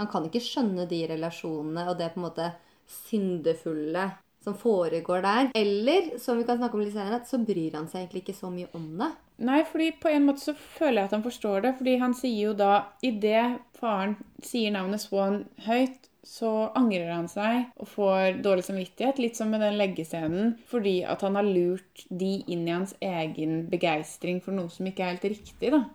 [0.00, 2.50] Han kan ikke skjønne de relasjonene og det på en måte
[2.90, 4.08] syndefulle
[4.44, 5.50] som foregår der.
[5.54, 8.52] Eller, som vi kan snakke om litt senere, så bryr han seg egentlig ikke så
[8.52, 9.10] mye om det.
[9.44, 11.74] Nei, fordi på en måte så føler jeg at han forstår det.
[11.78, 12.72] Fordi han sier jo da
[13.04, 19.20] Idet faren sier navnet Swan høyt, så angrer han seg og får dårlig samvittighet.
[19.22, 20.52] Litt som med den leggescenen.
[20.68, 25.04] Fordi at han har lurt de inn i hans egen begeistring for noe som ikke
[25.06, 25.72] er helt riktig.
[25.72, 25.86] da.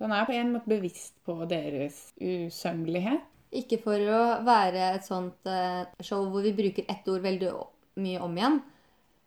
[0.00, 3.20] Så han er på en måte bevisst på deres usømmelighet.
[3.50, 7.54] Ikke for å være et sånt eh, show hvor vi bruker ett ord veldig
[8.00, 8.60] mye om igjen.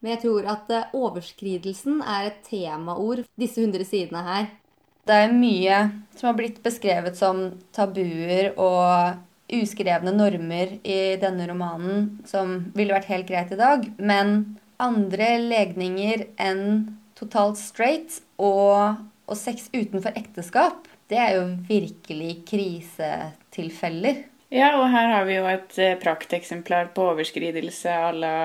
[0.04, 4.50] Men jeg tror at eh, overskridelsen er et temaord disse hundre sidene her.
[5.04, 5.78] Det er mye
[6.16, 9.20] som har blitt beskrevet som tabuer og
[9.54, 13.90] uskrevne normer i denne romanen som ville vært helt greit i dag.
[14.00, 16.64] Men andre legninger enn
[17.20, 24.24] totalt straight og, og sex utenfor ekteskap, det er jo virkelig krisetilfeller.
[24.54, 28.36] Ja, og her har vi jo et eh, prakteksemplar på overskridelse à la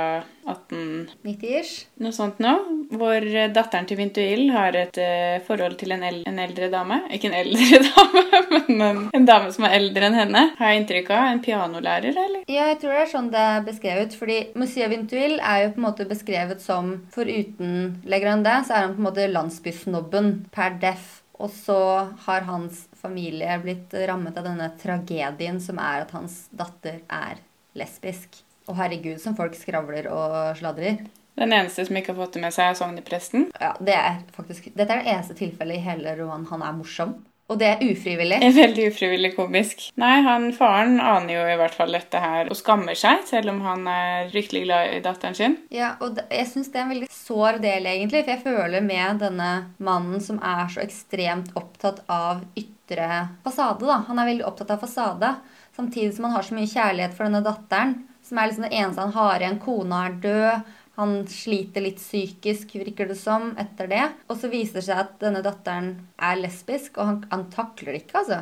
[0.49, 1.11] 18...
[1.27, 1.83] 90-ish.
[2.01, 2.55] Noe sånt nå,
[2.97, 7.03] hvor eh, datteren til Vintuil har et eh, forhold til en, el en eldre dame.
[7.12, 10.47] Ikke en eldre dame, men en, en dame som er eldre enn henne.
[10.57, 11.29] Har jeg inntrykk av.
[11.35, 12.40] En pianolærer, eller?
[12.49, 14.16] Ja, jeg tror det er sånn det er beskrevet.
[14.16, 18.97] Fordi Monsieur Vintuil er jo på en måte beskrevet som Foruten Legrandin, så er han
[18.97, 21.18] på en måte landsbysnobben per def.
[21.38, 21.79] Og så
[22.27, 27.38] har hans familie blitt rammet av denne tragedien som er at hans datter er
[27.79, 28.40] lesbisk.
[28.68, 31.07] Og herregud, som folk skravler og sladrer.
[31.38, 33.46] Den eneste som ikke har fått det med seg, er sognepresten.
[33.62, 37.14] Ja, det er faktisk, Dette er det eneste tilfellet i hele romanen han er morsom.
[37.49, 38.39] Og det er ufrivillig.
[38.45, 39.87] Er Veldig ufrivillig komisk.
[40.01, 43.63] Nei, han faren aner jo i hvert fall dette her og skammer seg, selv om
[43.65, 45.57] han er fryktelig glad i datteren sin.
[45.73, 48.27] Ja, og jeg syns det er en veldig sår del, egentlig.
[48.27, 53.09] For jeg føler med denne mannen som er så ekstremt opptatt av ytre
[53.47, 54.03] fasade, da.
[54.11, 55.33] Han er veldig opptatt av fasade.
[55.79, 57.97] Samtidig som han har så mye kjærlighet for denne datteren,
[58.29, 59.61] som er liksom det eneste han har igjen.
[59.65, 60.75] Kona er død.
[60.99, 64.05] Han sliter litt psykisk, virker det som, etter det.
[64.27, 68.03] Og så viser det seg at denne datteren er lesbisk, og han, han takler det
[68.03, 68.41] ikke, altså.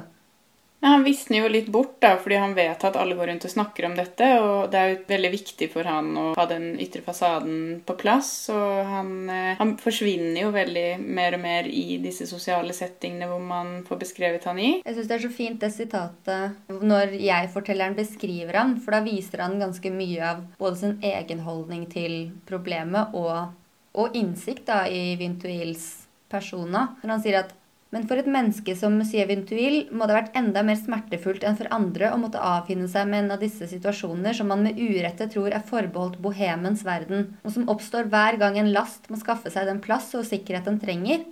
[0.86, 3.50] Ja, han visner jo litt bort, da, fordi han vet at alle går rundt og
[3.50, 4.26] snakker om dette.
[4.38, 8.28] Og det er jo veldig viktig for han å ha den ytre fasaden på plass.
[8.54, 13.42] Og han, eh, han forsvinner jo veldig mer og mer i disse sosiale settingene hvor
[13.42, 14.70] man får beskrevet han i.
[14.86, 19.42] Jeg syns det er så fint det sitatet når jeg-fortelleren beskriver han, for da viser
[19.42, 23.50] han ganske mye av både sin egen holdning til problemet og,
[23.98, 26.94] og innsikt da i Vintuils personer.
[27.02, 27.56] Når han sier at
[27.96, 31.54] men for et menneske som Monsieur Vintuil må det ha vært enda mer smertefullt enn
[31.56, 35.30] for andre å måtte avfinne seg med en av disse situasjoner som man med urette
[35.32, 39.70] tror er forbeholdt bohemens verden, og som oppstår hver gang en last må skaffe seg
[39.70, 41.24] den plass og sikkerhet den trenger.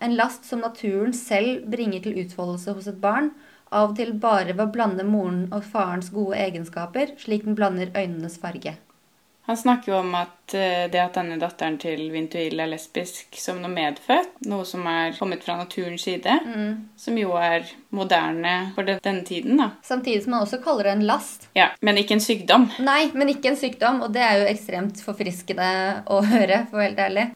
[0.00, 3.34] En last som naturen selv bringer til utfoldelse hos et barn,
[3.68, 7.92] av og til bare ved å blande moren og farens gode egenskaper, slik den blander
[7.92, 8.78] øynenes farge.
[9.46, 13.60] Han snakker jo om at eh, det at denne datteren til Vintuil er lesbisk som
[13.62, 16.34] noe medfødt, noe som er kommet fra naturens side,
[16.98, 19.70] som jo er moderne for den, denne tiden, da.
[19.86, 21.48] Samtidig som man også kaller det en last.
[21.54, 22.68] Ja, Men ikke en sykdom.
[22.82, 25.72] Nei, men ikke en sykdom, og det er jo ekstremt forfriskende
[26.14, 27.26] å høre, for å være helt ærlig.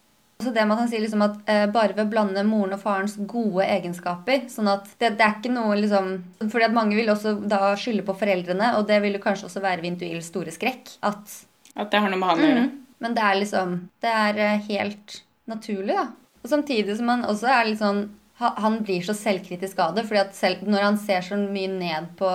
[0.40, 2.80] Også det med at han sier liksom at eh, bare ved å blande moren og
[2.80, 6.14] farens gode egenskaper sånn at det, det er ikke noe liksom
[6.46, 9.60] fordi at mange vil også da skylde på foreldrene, og det vil jo kanskje også
[9.60, 10.94] være Vintuils store skrekk.
[11.04, 11.42] At
[11.80, 12.64] At det har noe med han å gjøre.
[13.00, 16.08] Men det er liksom Det er eh, helt naturlig, da.
[16.40, 18.06] Og samtidig som han også er litt sånn
[18.40, 22.12] Han blir så selvkritisk av det, fordi at selv når han ser så mye ned
[22.16, 22.30] på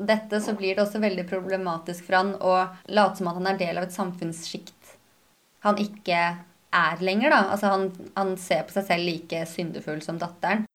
[0.00, 2.54] dette, så blir det også veldig problematisk for han å
[2.88, 4.80] late som at han er del av et samfunnssjikt
[5.66, 6.20] han ikke
[6.70, 7.40] er lenger, da.
[7.52, 7.86] Altså han,
[8.16, 10.66] han ser på seg selv like syndefull som datteren.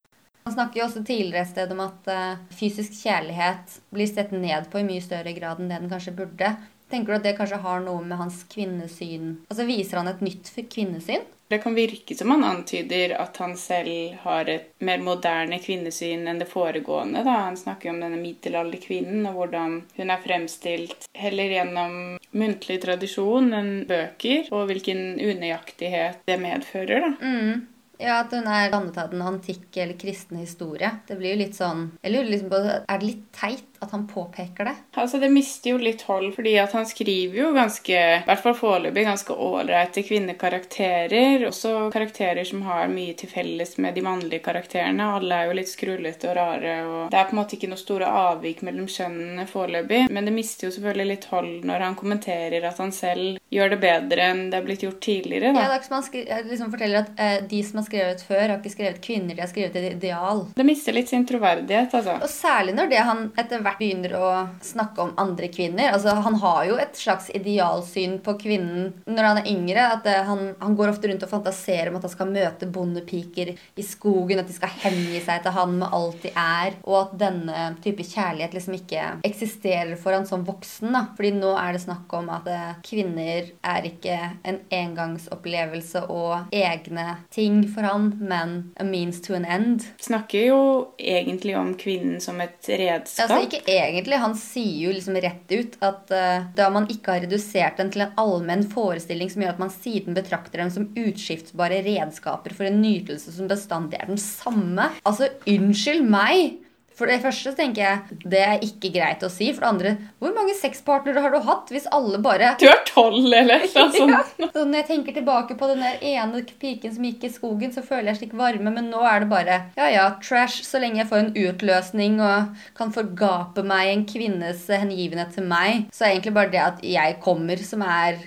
[0.45, 4.67] Han snakker jo også tidligere et sted om at eh, fysisk kjærlighet blir sett ned
[4.69, 6.51] på i mye større grad enn det den kanskje burde.
[6.95, 10.53] Tenker du at det kanskje har noe med hans kvinnesyn Altså Viser han et nytt
[10.71, 11.25] kvinnesyn?
[11.51, 16.39] Det kan virke som han antyder at han selv har et mer moderne kvinnesyn enn
[16.41, 17.21] det foregående.
[17.27, 17.35] Da.
[17.51, 21.99] Han snakker jo om denne middelalderkvinnen og hvordan hun er fremstilt heller gjennom
[22.33, 27.05] muntlig tradisjon enn bøker, og hvilken unøyaktighet det medfører.
[27.05, 27.13] da.
[27.21, 27.63] Mm.
[28.01, 30.89] Ja, at hun er dannet av den antikke eller kristne historie.
[31.07, 34.07] Det blir jo litt sånn Jeg lurer liksom på Er det litt teit at han
[34.07, 34.75] påpeker det.
[34.93, 38.57] Altså, Det mister jo litt hold, fordi at han skriver jo ganske, i hvert fall
[38.57, 41.47] foreløpig, ganske ålreite kvinnekarakterer.
[41.47, 45.11] Også karakterer som har mye til felles med de mannlige karakterene.
[45.17, 46.75] Alle er jo litt skrullete og rare.
[46.85, 50.05] og Det er på en måte ikke noe store avvik mellom kjønnene foreløpig.
[50.09, 53.79] Men det mister jo selvfølgelig litt hold når han kommenterer at han selv gjør det
[53.83, 55.53] bedre enn det er blitt gjort tidligere.
[55.55, 55.65] Da.
[55.65, 58.23] Ja, det er ikke som han eh, liksom forteller at eh, De som har skrevet
[58.25, 60.45] før, har ikke skrevet kvinner, de har skrevet et ideal.
[60.55, 62.17] Det mister litt sin troverdighet, altså.
[62.21, 64.29] Og særlig når det han etter hvert begynner å
[64.63, 65.91] snakke om andre kvinner.
[65.95, 69.87] Altså, Han har jo et slags idealsyn på kvinnen når han er yngre.
[69.95, 73.53] at det, han, han går ofte rundt og fantaserer om at han skal møte bondepiker
[73.55, 74.41] i skogen.
[74.41, 76.79] At de skal hengi seg til han med alt de er.
[76.85, 80.91] Og at denne type kjærlighet liksom ikke eksisterer for han som voksen.
[80.95, 81.05] da.
[81.17, 87.07] Fordi nå er det snakk om at eh, kvinner er ikke en engangsopplevelse og egne
[87.33, 89.85] ting for han, men a means to an end.
[90.01, 90.61] Snakker jo
[90.99, 93.29] egentlig om kvinnen som et redskap.
[93.29, 94.19] Altså ikke egentlig.
[94.21, 98.05] Han sier jo liksom rett ut at uh, da man ikke har redusert den til
[98.05, 102.81] en allmenn forestilling som gjør at man siden betrakter dem som utskiftsbare redskaper for en
[102.83, 104.91] nytelse som bestandig er den samme.
[105.07, 106.61] Altså, unnskyld meg!
[106.95, 109.49] For det første så tenker jeg det er ikke greit å si.
[109.53, 113.25] For det andre, hvor mange sexpartnere har du hatt hvis alle bare Du er tolv,
[113.27, 114.13] eller noe sånt.
[114.39, 114.49] ja.
[114.55, 117.83] Så når jeg tenker tilbake på den der ene piken som gikk i skogen, så
[117.83, 121.09] føler jeg slik varme, men nå er det bare ja ja, trash så lenge jeg
[121.11, 125.89] får en utløsning og kan forgape meg en kvinnes hengivenhet til meg.
[125.95, 128.23] Så er egentlig bare det at jeg kommer, som er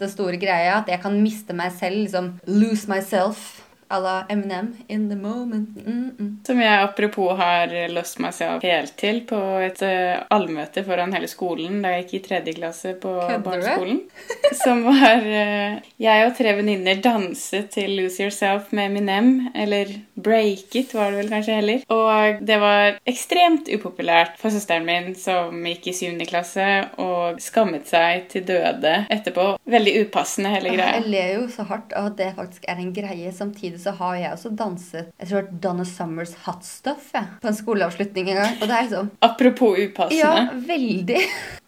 [0.00, 0.78] det store greia.
[0.80, 3.59] At jeg kan miste meg selv, liksom lose myself.
[3.90, 4.74] À la Eminem.
[4.88, 5.86] In the moment.
[5.86, 6.46] Mm -mm.
[6.46, 11.28] Som jeg apropos har løst meg selv helt til på et uh, allmøte foran hele
[11.28, 14.00] skolen da jeg gikk i tredje klasse på Kødder barneskolen.
[14.64, 19.48] Som var uh, Jeg og tre venninner danset til Lose Yourself med Eminem.
[19.54, 19.86] Eller
[20.24, 21.84] Break It, var det vel kanskje heller.
[21.92, 26.24] Og det var ekstremt upopulært for søsteren min som gikk i 7.
[26.30, 26.66] klasse
[27.02, 29.52] og skammet seg til døde etterpå.
[29.70, 30.98] Veldig upassende, hele greia.
[31.00, 33.32] Jeg ler jo så hardt av at det faktisk er en greie.
[33.34, 37.26] Samtidig så har jeg også danset Jeg tror det var Donna Summers Hot Stuff jeg,
[37.42, 38.54] på en skoleavslutning en gang.
[38.60, 40.20] Og det er liksom Apropos upassende.
[40.20, 41.24] Ja, veldig.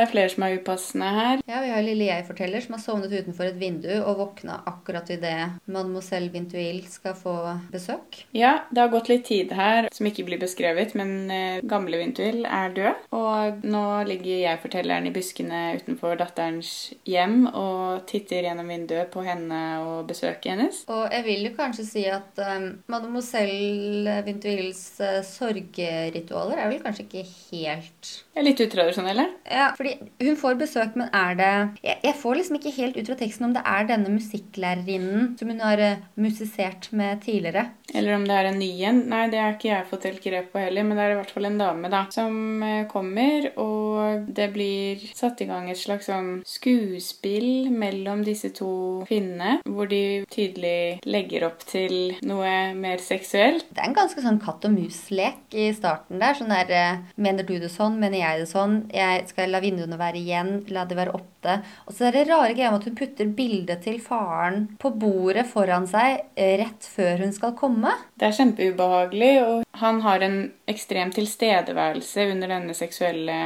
[0.00, 1.40] Det er flere som er upassende her.
[1.44, 5.58] Ja, Vi har lille jeg-forteller som har sovnet utenfor et vindu og våkna akkurat idet
[5.68, 7.34] mademoiselle Vintuil skal få
[7.68, 8.22] besøk.
[8.32, 12.46] Ja, det har gått litt tid her som ikke blir beskrevet, men eh, gamle Vintuil
[12.48, 13.02] er død.
[13.12, 19.60] Og nå ligger jeg-fortelleren i buskene utenfor datterens hjem og titter gjennom vinduet på henne
[19.84, 20.80] og besøket hennes.
[20.88, 27.04] Og jeg vil jo kanskje si at um, mademoiselle Vintuils uh, sorgeritualer er vel kanskje
[27.04, 29.26] ikke helt er litt utradisjonelle.
[29.50, 29.89] Ja, fordi
[30.20, 31.52] hun får besøk, men er det
[31.84, 35.52] jeg, jeg får liksom ikke helt ut fra teksten om det er denne musikklærerinnen som
[35.52, 37.70] hun har uh, musisert med tidligere.
[37.94, 39.00] Eller om det er en ny en.
[39.10, 41.32] Nei, det har ikke jeg fått helt grep på heller, men det er i hvert
[41.34, 46.10] fall en dame da, som eh, kommer, og det blir satt i gang et slags
[46.10, 48.70] sånn skuespill mellom disse to
[49.08, 53.66] kvinnene, hvor de tydelig legger opp til noe mer seksuelt.
[53.70, 56.38] Det er en ganske sånn katt og mus-lek i starten der.
[56.38, 57.98] Sånn der eh, Mener du det sånn?
[58.00, 58.76] Mener jeg det sånn?
[58.94, 60.52] Jeg skal la vinduene være igjen?
[60.74, 61.56] La det være oppe?
[61.86, 65.46] Og så er det rare greia med at hun putter bildet til faren på bordet
[65.48, 67.94] foran seg eh, rett før hun skal komme.
[68.20, 73.40] Det er kjempeubehagelig, og han har en ekstrem tilstedeværelse under denne seksuelle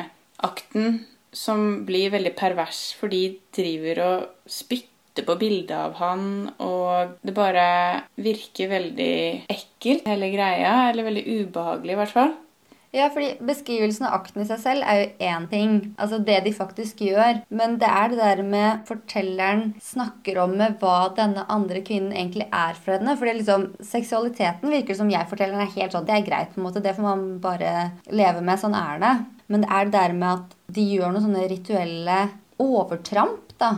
[0.44, 6.24] akten som blir veldig pervers, for de driver og spytter på bildet av han,
[6.62, 7.66] og det bare
[8.22, 9.16] virker veldig
[9.50, 12.34] ekkelt, hele greia, eller veldig ubehagelig i hvert fall.
[12.94, 16.52] Ja, fordi Beskrivelsen av akten i seg selv er jo én ting, altså det de
[16.54, 17.40] faktisk gjør.
[17.50, 22.46] Men det er det der med fortelleren snakker om med hva denne andre kvinnen egentlig
[22.46, 23.16] er for henne.
[23.18, 26.68] Fordi liksom, seksualiteten virker som jeg forteller er helt sånn, det er greit, på en
[26.68, 27.74] måte, det får man bare
[28.14, 28.62] leve med.
[28.62, 29.14] Sånn er det.
[29.50, 32.20] Men det er det der med at de gjør noen sånne rituelle
[32.62, 33.74] overtramp, da.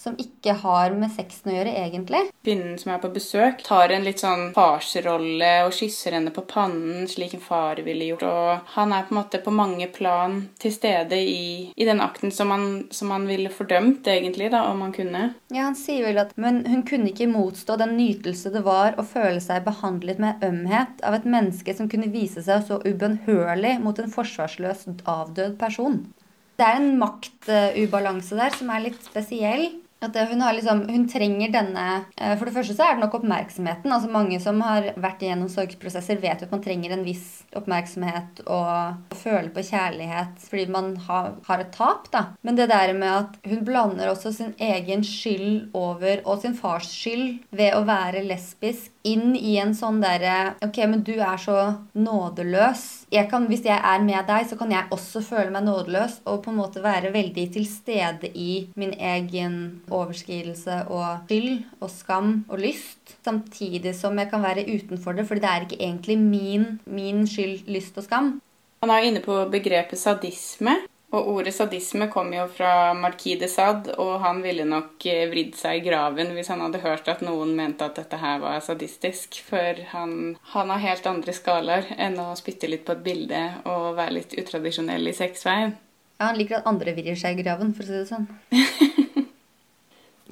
[0.00, 2.22] Som ikke har med sexen å gjøre, egentlig.
[2.40, 7.04] Kvinnen som er på besøk, tar en litt sånn farsrolle og kysser henne på pannen,
[7.10, 8.24] slik en far ville gjort.
[8.24, 12.32] Og han er på en måte på mange plan til stede i, i den akten
[12.32, 12.64] som han,
[12.96, 15.26] som han ville fordømt, egentlig, da, om han kunne.
[15.52, 19.04] Ja, Han sier vel at Men hun kunne ikke motstå den nytelse det var å
[19.04, 24.00] føle seg behandlet med ømhet av et menneske som kunne vise seg så ubønnhørlig mot
[24.00, 26.00] en forsvarsløs avdød person.
[26.56, 29.68] Det er en maktubalanse der som er litt spesiell.
[30.00, 31.86] At hun, har liksom, hun trenger denne
[32.16, 33.92] eh, For det første så er det nok oppmerksomheten.
[33.92, 38.40] altså Mange som har vært igjennom sorgprosesser, vet jo at man trenger en viss oppmerksomhet
[38.46, 42.08] og føle på kjærlighet fordi man har, har et tap.
[42.12, 42.24] da.
[42.46, 46.88] Men det der med at hun blander også sin egen skyld over, og sin fars
[46.88, 51.56] skyld, ved å være lesbisk inn i en sånn derre Ok, men du er så
[51.96, 52.84] nådeløs.
[53.12, 56.42] Jeg kan, hvis jeg er med deg, så kan jeg også føle meg nådeløs og
[56.44, 59.56] på en måte være veldig til stede i min egen
[59.94, 63.16] overskridelse og skyld og skam og lyst.
[63.24, 67.66] Samtidig som jeg kan være utenfor det, fordi det er ikke egentlig min, min skyld,
[67.68, 68.38] lyst og skam.
[68.80, 70.78] Han er inne på begrepet sadisme.
[71.10, 75.56] Og ordet sadisme kom jo fra Marquis de Sade, og han ville nok eh, vridd
[75.58, 79.40] seg i graven hvis han hadde hørt at noen mente at dette her var sadistisk,
[79.42, 83.96] for han, han har helt andre skalaer enn å spytte litt på et bilde og
[83.98, 85.74] være litt utradisjonell i sexveien.
[86.20, 88.30] Ja, han liker at andre vrir seg i graven, for å si det sånn.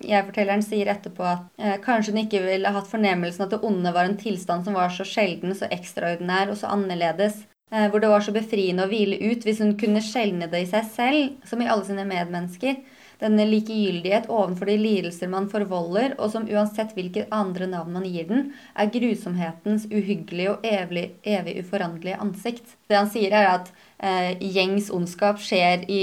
[0.04, 4.08] Jeg-fortelleren sier etterpå at eh, kanskje hun ikke ville hatt fornemmelsen at det onde var
[4.08, 7.42] en tilstand som var så sjelden, så ekstraordinær og så annerledes,
[7.72, 10.70] eh, hvor det var så befriende å hvile ut hvis hun kunne skjelne det i
[10.70, 12.80] seg selv, som i alle sine medmennesker.
[13.18, 18.28] Denne likegyldighet overfor de lidelser man forvolder, og som uansett hvilket andre navn man gir
[18.28, 22.76] den, er grusomhetens uhyggelige og evig, evig uforanderlige ansikt.
[22.86, 26.02] Det han sier, er at eh, gjengs ondskap skjer i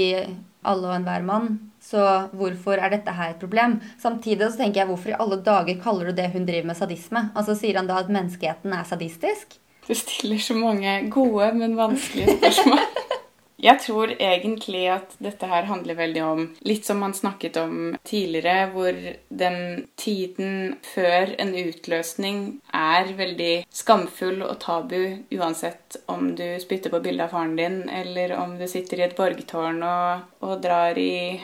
[0.66, 1.56] alle og enhver mann.
[1.86, 2.02] Så
[2.34, 3.78] hvorfor er dette her et problem?
[4.02, 7.28] Samtidig så tenker jeg, hvorfor i alle dager kaller du det hun driver med sadisme?
[7.36, 9.58] Altså Sier han da at menneskeheten er sadistisk?
[9.86, 12.82] Du stiller så mange gode, men vanskelige spørsmål.
[13.56, 18.68] Jeg tror egentlig at dette her handler veldig om litt som man snakket om tidligere,
[18.74, 18.98] hvor
[19.28, 22.42] den tiden før en utløsning
[22.76, 24.98] er veldig skamfull og tabu
[25.32, 29.16] uansett om du spytter på bildet av faren din, eller om du sitter i et
[29.16, 31.40] borgtårn og, og drar i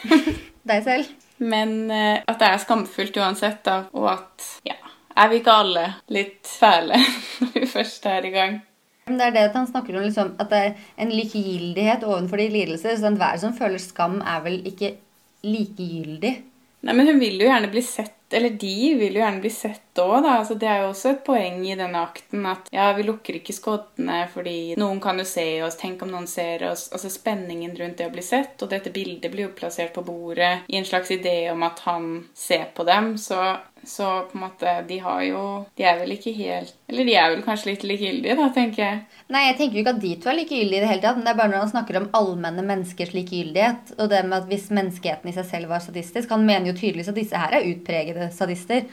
[0.70, 1.12] Deg selv?
[1.40, 4.76] Men eh, at det er skamfullt uansett, da, og at ja,
[5.16, 7.00] er vi ikke alle litt fæle
[7.44, 8.60] når vi først er i gang?
[9.10, 12.38] Men det er det at han snakker om liksom, at det er en likegyldighet overfor
[12.38, 12.94] de lidelser.
[12.96, 14.94] Så enhver som føler skam, er vel ikke
[15.42, 16.36] likegyldig.
[16.80, 20.00] Nei, men hun vil jo gjerne bli sett, eller de vil jo gjerne bli sett
[20.00, 20.38] òg, da.
[20.38, 23.52] Altså, det er jo også et poeng i denne akten at ja, vi lukker ikke
[23.52, 26.86] skoddene fordi noen kan jo se oss, tenk om noen ser oss.
[26.94, 30.70] Altså spenningen rundt det å bli sett, og dette bildet blir jo plassert på bordet
[30.72, 33.12] i en slags idé om at han ser på dem.
[33.20, 33.36] Så
[33.84, 35.42] så på en måte, de har jo
[35.76, 38.98] De er vel ikke helt Eller de er vel kanskje litt likegyldige, da, tenker jeg.
[39.32, 41.18] Nei, jeg tenker jo ikke at de to er likegyldige i det hele tatt.
[41.18, 43.94] Men det er bare når han snakker om allmenne menneskers likegyldighet.
[43.98, 47.12] Og det med at hvis menneskeheten i seg selv var sadistisk Han mener jo tydeligvis
[47.12, 48.84] at disse her er utpregede sadister.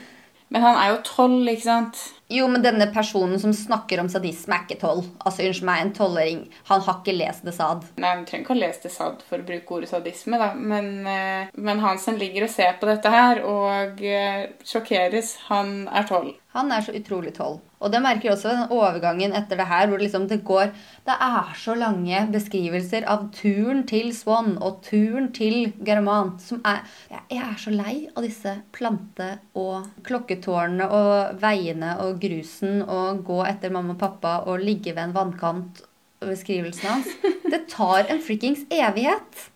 [0.53, 1.99] Men han er jo tolv, ikke sant?
[2.31, 5.05] Jo, men denne personen som snakker om sadisme, er ikke tolv.
[5.19, 6.41] Altså, Unnskyld meg, en tolvåring.
[6.71, 7.85] Han har ikke lest det sad.
[7.99, 10.51] Nei, han trenger ikke å lese det sad for å bruke ordet sadisme, da.
[10.55, 15.35] Men, eh, men Hansen ligger og ser på dette her og eh, sjokkeres.
[15.51, 16.35] Han er tolv.
[16.55, 17.59] Han er så utrolig tolv.
[17.77, 20.71] Og det merker også den overgangen etter det her, hvor liksom det går
[21.05, 26.81] Det er så lange beskrivelser av turen til Swan og turen til Germant som er
[27.11, 33.43] Jeg er så lei av disse plante- og klokketårnene og veiene og grusen og gå
[33.45, 35.83] etter mamma og pappa og ligge ved en vannkant
[36.23, 37.13] beskrivelsen hans.
[37.45, 39.47] Det tar en frikkings evighet.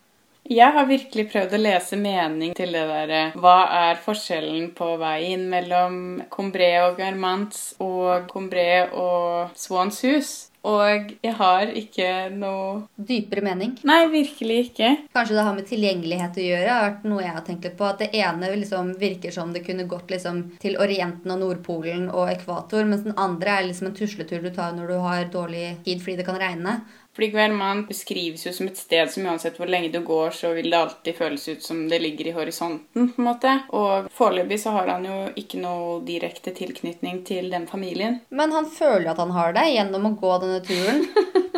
[0.50, 5.44] Jeg har virkelig prøvd å lese mening til det derre Hva er forskjellen på veien
[5.52, 5.98] mellom
[6.34, 10.32] Combré og Garmants og Combré og Swans hus?
[10.68, 13.72] Og jeg har ikke noe Dypere mening.
[13.88, 14.92] Nei, virkelig ikke.
[15.14, 16.68] Kanskje det har med tilgjengelighet å gjøre.
[16.70, 17.88] har vært noe jeg har tenkt litt på.
[17.88, 22.30] At det ene liksom virker som det kunne gått liksom til Orienten og Nordpolen og
[22.30, 26.04] ekvator, mens den andre er liksom en tusletur du tar når du har dårlig tid
[26.04, 26.82] fordi det kan regne.
[27.12, 30.70] Fordi Guerman beskrives jo som et sted som uansett hvor lenge du går, så vil
[30.72, 33.10] det alltid føles ut som det ligger i horisonten.
[33.12, 33.56] på en måte.
[33.76, 38.22] Og foreløpig så har han jo ikke noe direkte tilknytning til den familien.
[38.30, 41.04] Men han føler at han har det gjennom å gå denne turen.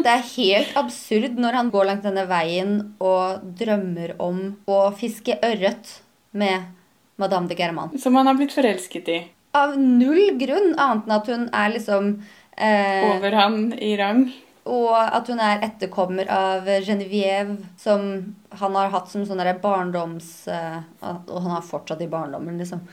[0.03, 5.37] Det er helt absurd når han går langs denne veien og drømmer om å fiske
[5.45, 5.99] ørret
[6.33, 6.65] med
[7.21, 7.93] Madame de German.
[8.01, 9.19] Som han har blitt forelsket i.
[9.53, 12.09] Av null grunn, annet enn at hun er liksom
[12.57, 14.25] eh, Over han i rang.
[14.69, 20.47] Og at hun er etterkommer av Genevieve, som han har hatt som sånn barndoms...
[20.47, 22.85] eh, Og han har fortsatt i barndommen, liksom.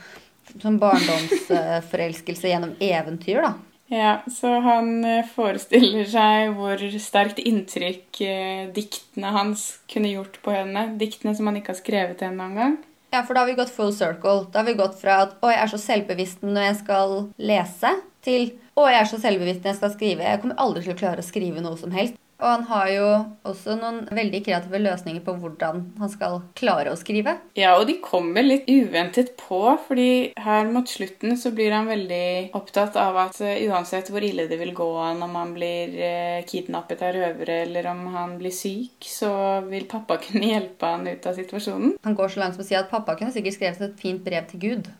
[0.59, 3.53] Som barndomsforelskelse gjennom eventyr, da.
[3.91, 10.53] Ja, så han eh, forestiller seg hvor sterkt inntrykk eh, diktene hans kunne gjort på
[10.55, 10.85] henne.
[10.99, 12.77] Diktene som han ikke har skrevet ennå engang.
[13.11, 14.45] Ja, for da har vi gått full circle.
[14.51, 17.91] Da har vi gått fra at 'Å, jeg er så selvbevisst når jeg skal lese',
[18.23, 20.23] til 'Å, jeg er så selvbevisst når jeg skal skrive'.
[20.23, 22.15] Jeg kommer aldri til å klare å skrive noe som helst.
[22.41, 23.07] Og han har jo
[23.47, 27.35] også noen veldig kreative løsninger på hvordan han skal klare å skrive.
[27.57, 32.51] Ja, og de kommer litt uventet på, fordi her mot slutten så blir han veldig
[32.57, 36.41] opptatt av at uh, uansett hvor ille det vil gå han om han blir uh,
[36.49, 39.31] kidnappet av røvere eller om han blir syk, så
[39.69, 41.95] vil pappa kunne hjelpe han ut av situasjonen.
[42.07, 44.49] Han går så langt som å si at pappa kunne sikkert skrevet et fint brev
[44.49, 44.91] til Gud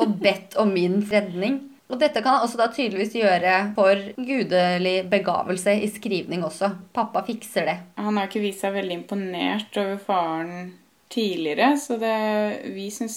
[0.00, 1.60] og bedt om min redning.
[1.90, 6.70] Og dette kan han også da tydeligvis gjøre for gudelig begavelse i skrivning også.
[6.94, 7.78] Pappa fikser det.
[7.98, 10.70] Han har ikke vist seg veldig imponert over faren
[11.10, 12.14] tidligere, så det,
[12.76, 13.16] vi syns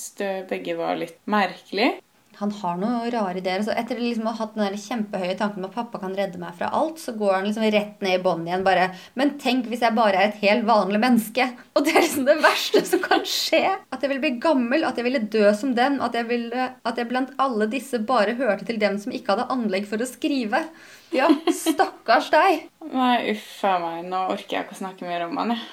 [0.49, 1.91] begge var litt merkelig
[2.39, 3.61] han har noen rare ideer.
[3.65, 6.39] Så etter liksom å ha hatt den der kjempehøye tanken om at pappa kan redde
[6.41, 8.65] meg fra alt, så går han liksom rett ned i bånn igjen.
[8.65, 11.47] bare, Men tenk hvis jeg bare er et helt vanlig menneske.
[11.75, 13.61] Og det er liksom det verste som kan skje.
[13.93, 15.99] At jeg ville bli gammel, at jeg ville dø som den.
[16.01, 19.49] At jeg, ville, at jeg blant alle disse bare hørte til dem som ikke hadde
[19.53, 20.65] anlegg for å skrive.
[21.13, 22.67] Ja, stakkars deg.
[22.91, 24.03] Nei, uff a meg.
[24.09, 25.65] Nå orker jeg ikke å snakke mer om han, jeg.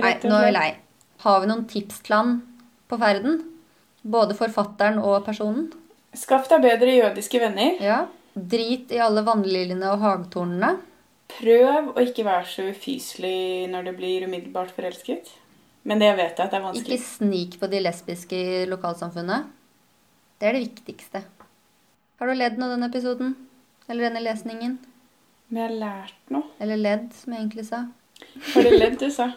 [0.00, 0.68] Nei, nå er jeg lei.
[1.24, 2.38] Har vi noen tips til han
[2.90, 3.42] på ferden?
[4.06, 5.70] Både forfatteren og personen?
[6.16, 7.76] Skaff deg bedre jødiske venner.
[7.82, 8.04] Ja.
[8.36, 10.76] Drit i alle vannliljene og hagtornene.
[11.36, 15.28] Prøv å ikke være så ufyselig når du blir umiddelbart forelsket.
[15.86, 16.98] Men det vet jeg at det er vanskelig.
[16.98, 19.50] Ikke snik på de lesbiske i lokalsamfunnet.
[20.40, 21.22] Det er det viktigste.
[22.16, 23.34] Har du ledd noe denne episoden?
[23.86, 24.78] Eller denne lesningen?
[25.48, 26.48] Men jeg har lært noe.
[26.62, 27.84] Eller ledd, som jeg egentlig sa.
[28.54, 29.30] Var det ledd du sa?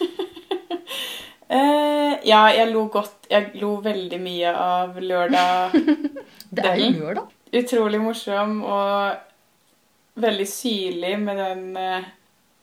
[1.50, 3.26] Uh, ja, jeg lo godt.
[3.30, 5.74] Jeg lo veldig mye av lørdag.
[6.54, 7.36] det er jo lørdag.
[7.60, 12.04] Utrolig morsom og veldig syrlig med den eh,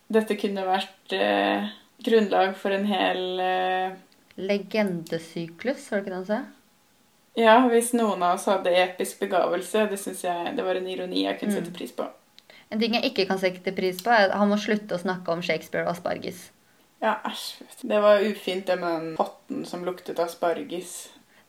[0.08, 1.66] Dette kunne vært eh,
[2.06, 3.24] grunnlag for en hel
[4.38, 6.40] Legendesyklus, var det ikke det han sa?
[7.38, 9.88] Ja, hvis noen av oss hadde episk begavelse.
[9.92, 11.78] Det synes jeg det var en ironi jeg kunne sette mm.
[11.78, 12.06] pris på.
[12.74, 15.34] En ting jeg ikke kan sette pris på, er at han må slutte å snakke
[15.34, 16.48] om Shakespeare og asparges.
[17.04, 17.64] Ja, æsj.
[17.82, 20.96] Det var ufint, det med den potten som luktet asparges.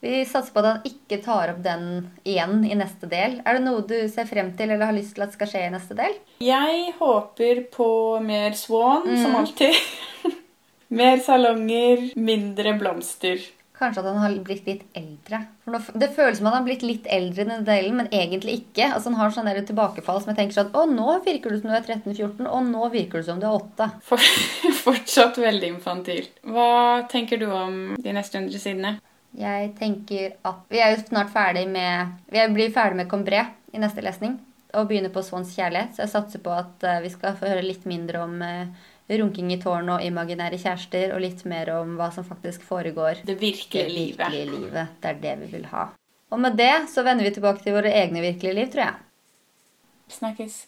[0.01, 1.87] Vi satser på at han ikke tar opp den
[2.23, 3.41] igjen i neste del.
[3.43, 5.73] Er det noe du ser frem til eller har lyst til at skal skje i
[5.75, 6.15] neste del?
[6.45, 7.89] Jeg håper på
[8.23, 9.17] mer Swan, mm.
[9.25, 9.81] som alltid.
[11.01, 13.43] mer salonger, mindre blomster.
[13.79, 15.39] Kanskje at han har blitt litt eldre.
[15.95, 18.89] det føles som at han har blitt litt eldre i den delen, men egentlig ikke.
[18.91, 21.71] Altså Han har sånn der tilbakefall som jeg tenker sånn Å, nå virker du som
[21.71, 23.91] du er 13-14, og nå virker du som du er 8.
[24.09, 24.19] For,
[24.87, 26.27] fortsatt veldig infantil.
[26.43, 28.97] Hva tenker du om de neste 100 sidene?
[29.39, 33.79] Jeg tenker at Vi er jo snart ferdig med Vi blir ferdig med Combré i
[33.79, 34.39] neste lesning.
[34.75, 35.95] Og begynner på Swans kjærlighet.
[35.95, 39.53] Så jeg satser på at eh, vi skal få høre litt mindre om uh, runking
[39.53, 43.25] i tårn og imaginære kjærester, og litt mer om hva som faktisk foregår.
[43.25, 44.65] Det virkelige, det virkelige livet.
[44.67, 44.97] livet.
[45.01, 45.89] Det er det vi vil ha.
[46.31, 48.95] Og med det så vender vi tilbake til våre egne virkelige liv, tror jeg.
[50.13, 50.67] Snakkes.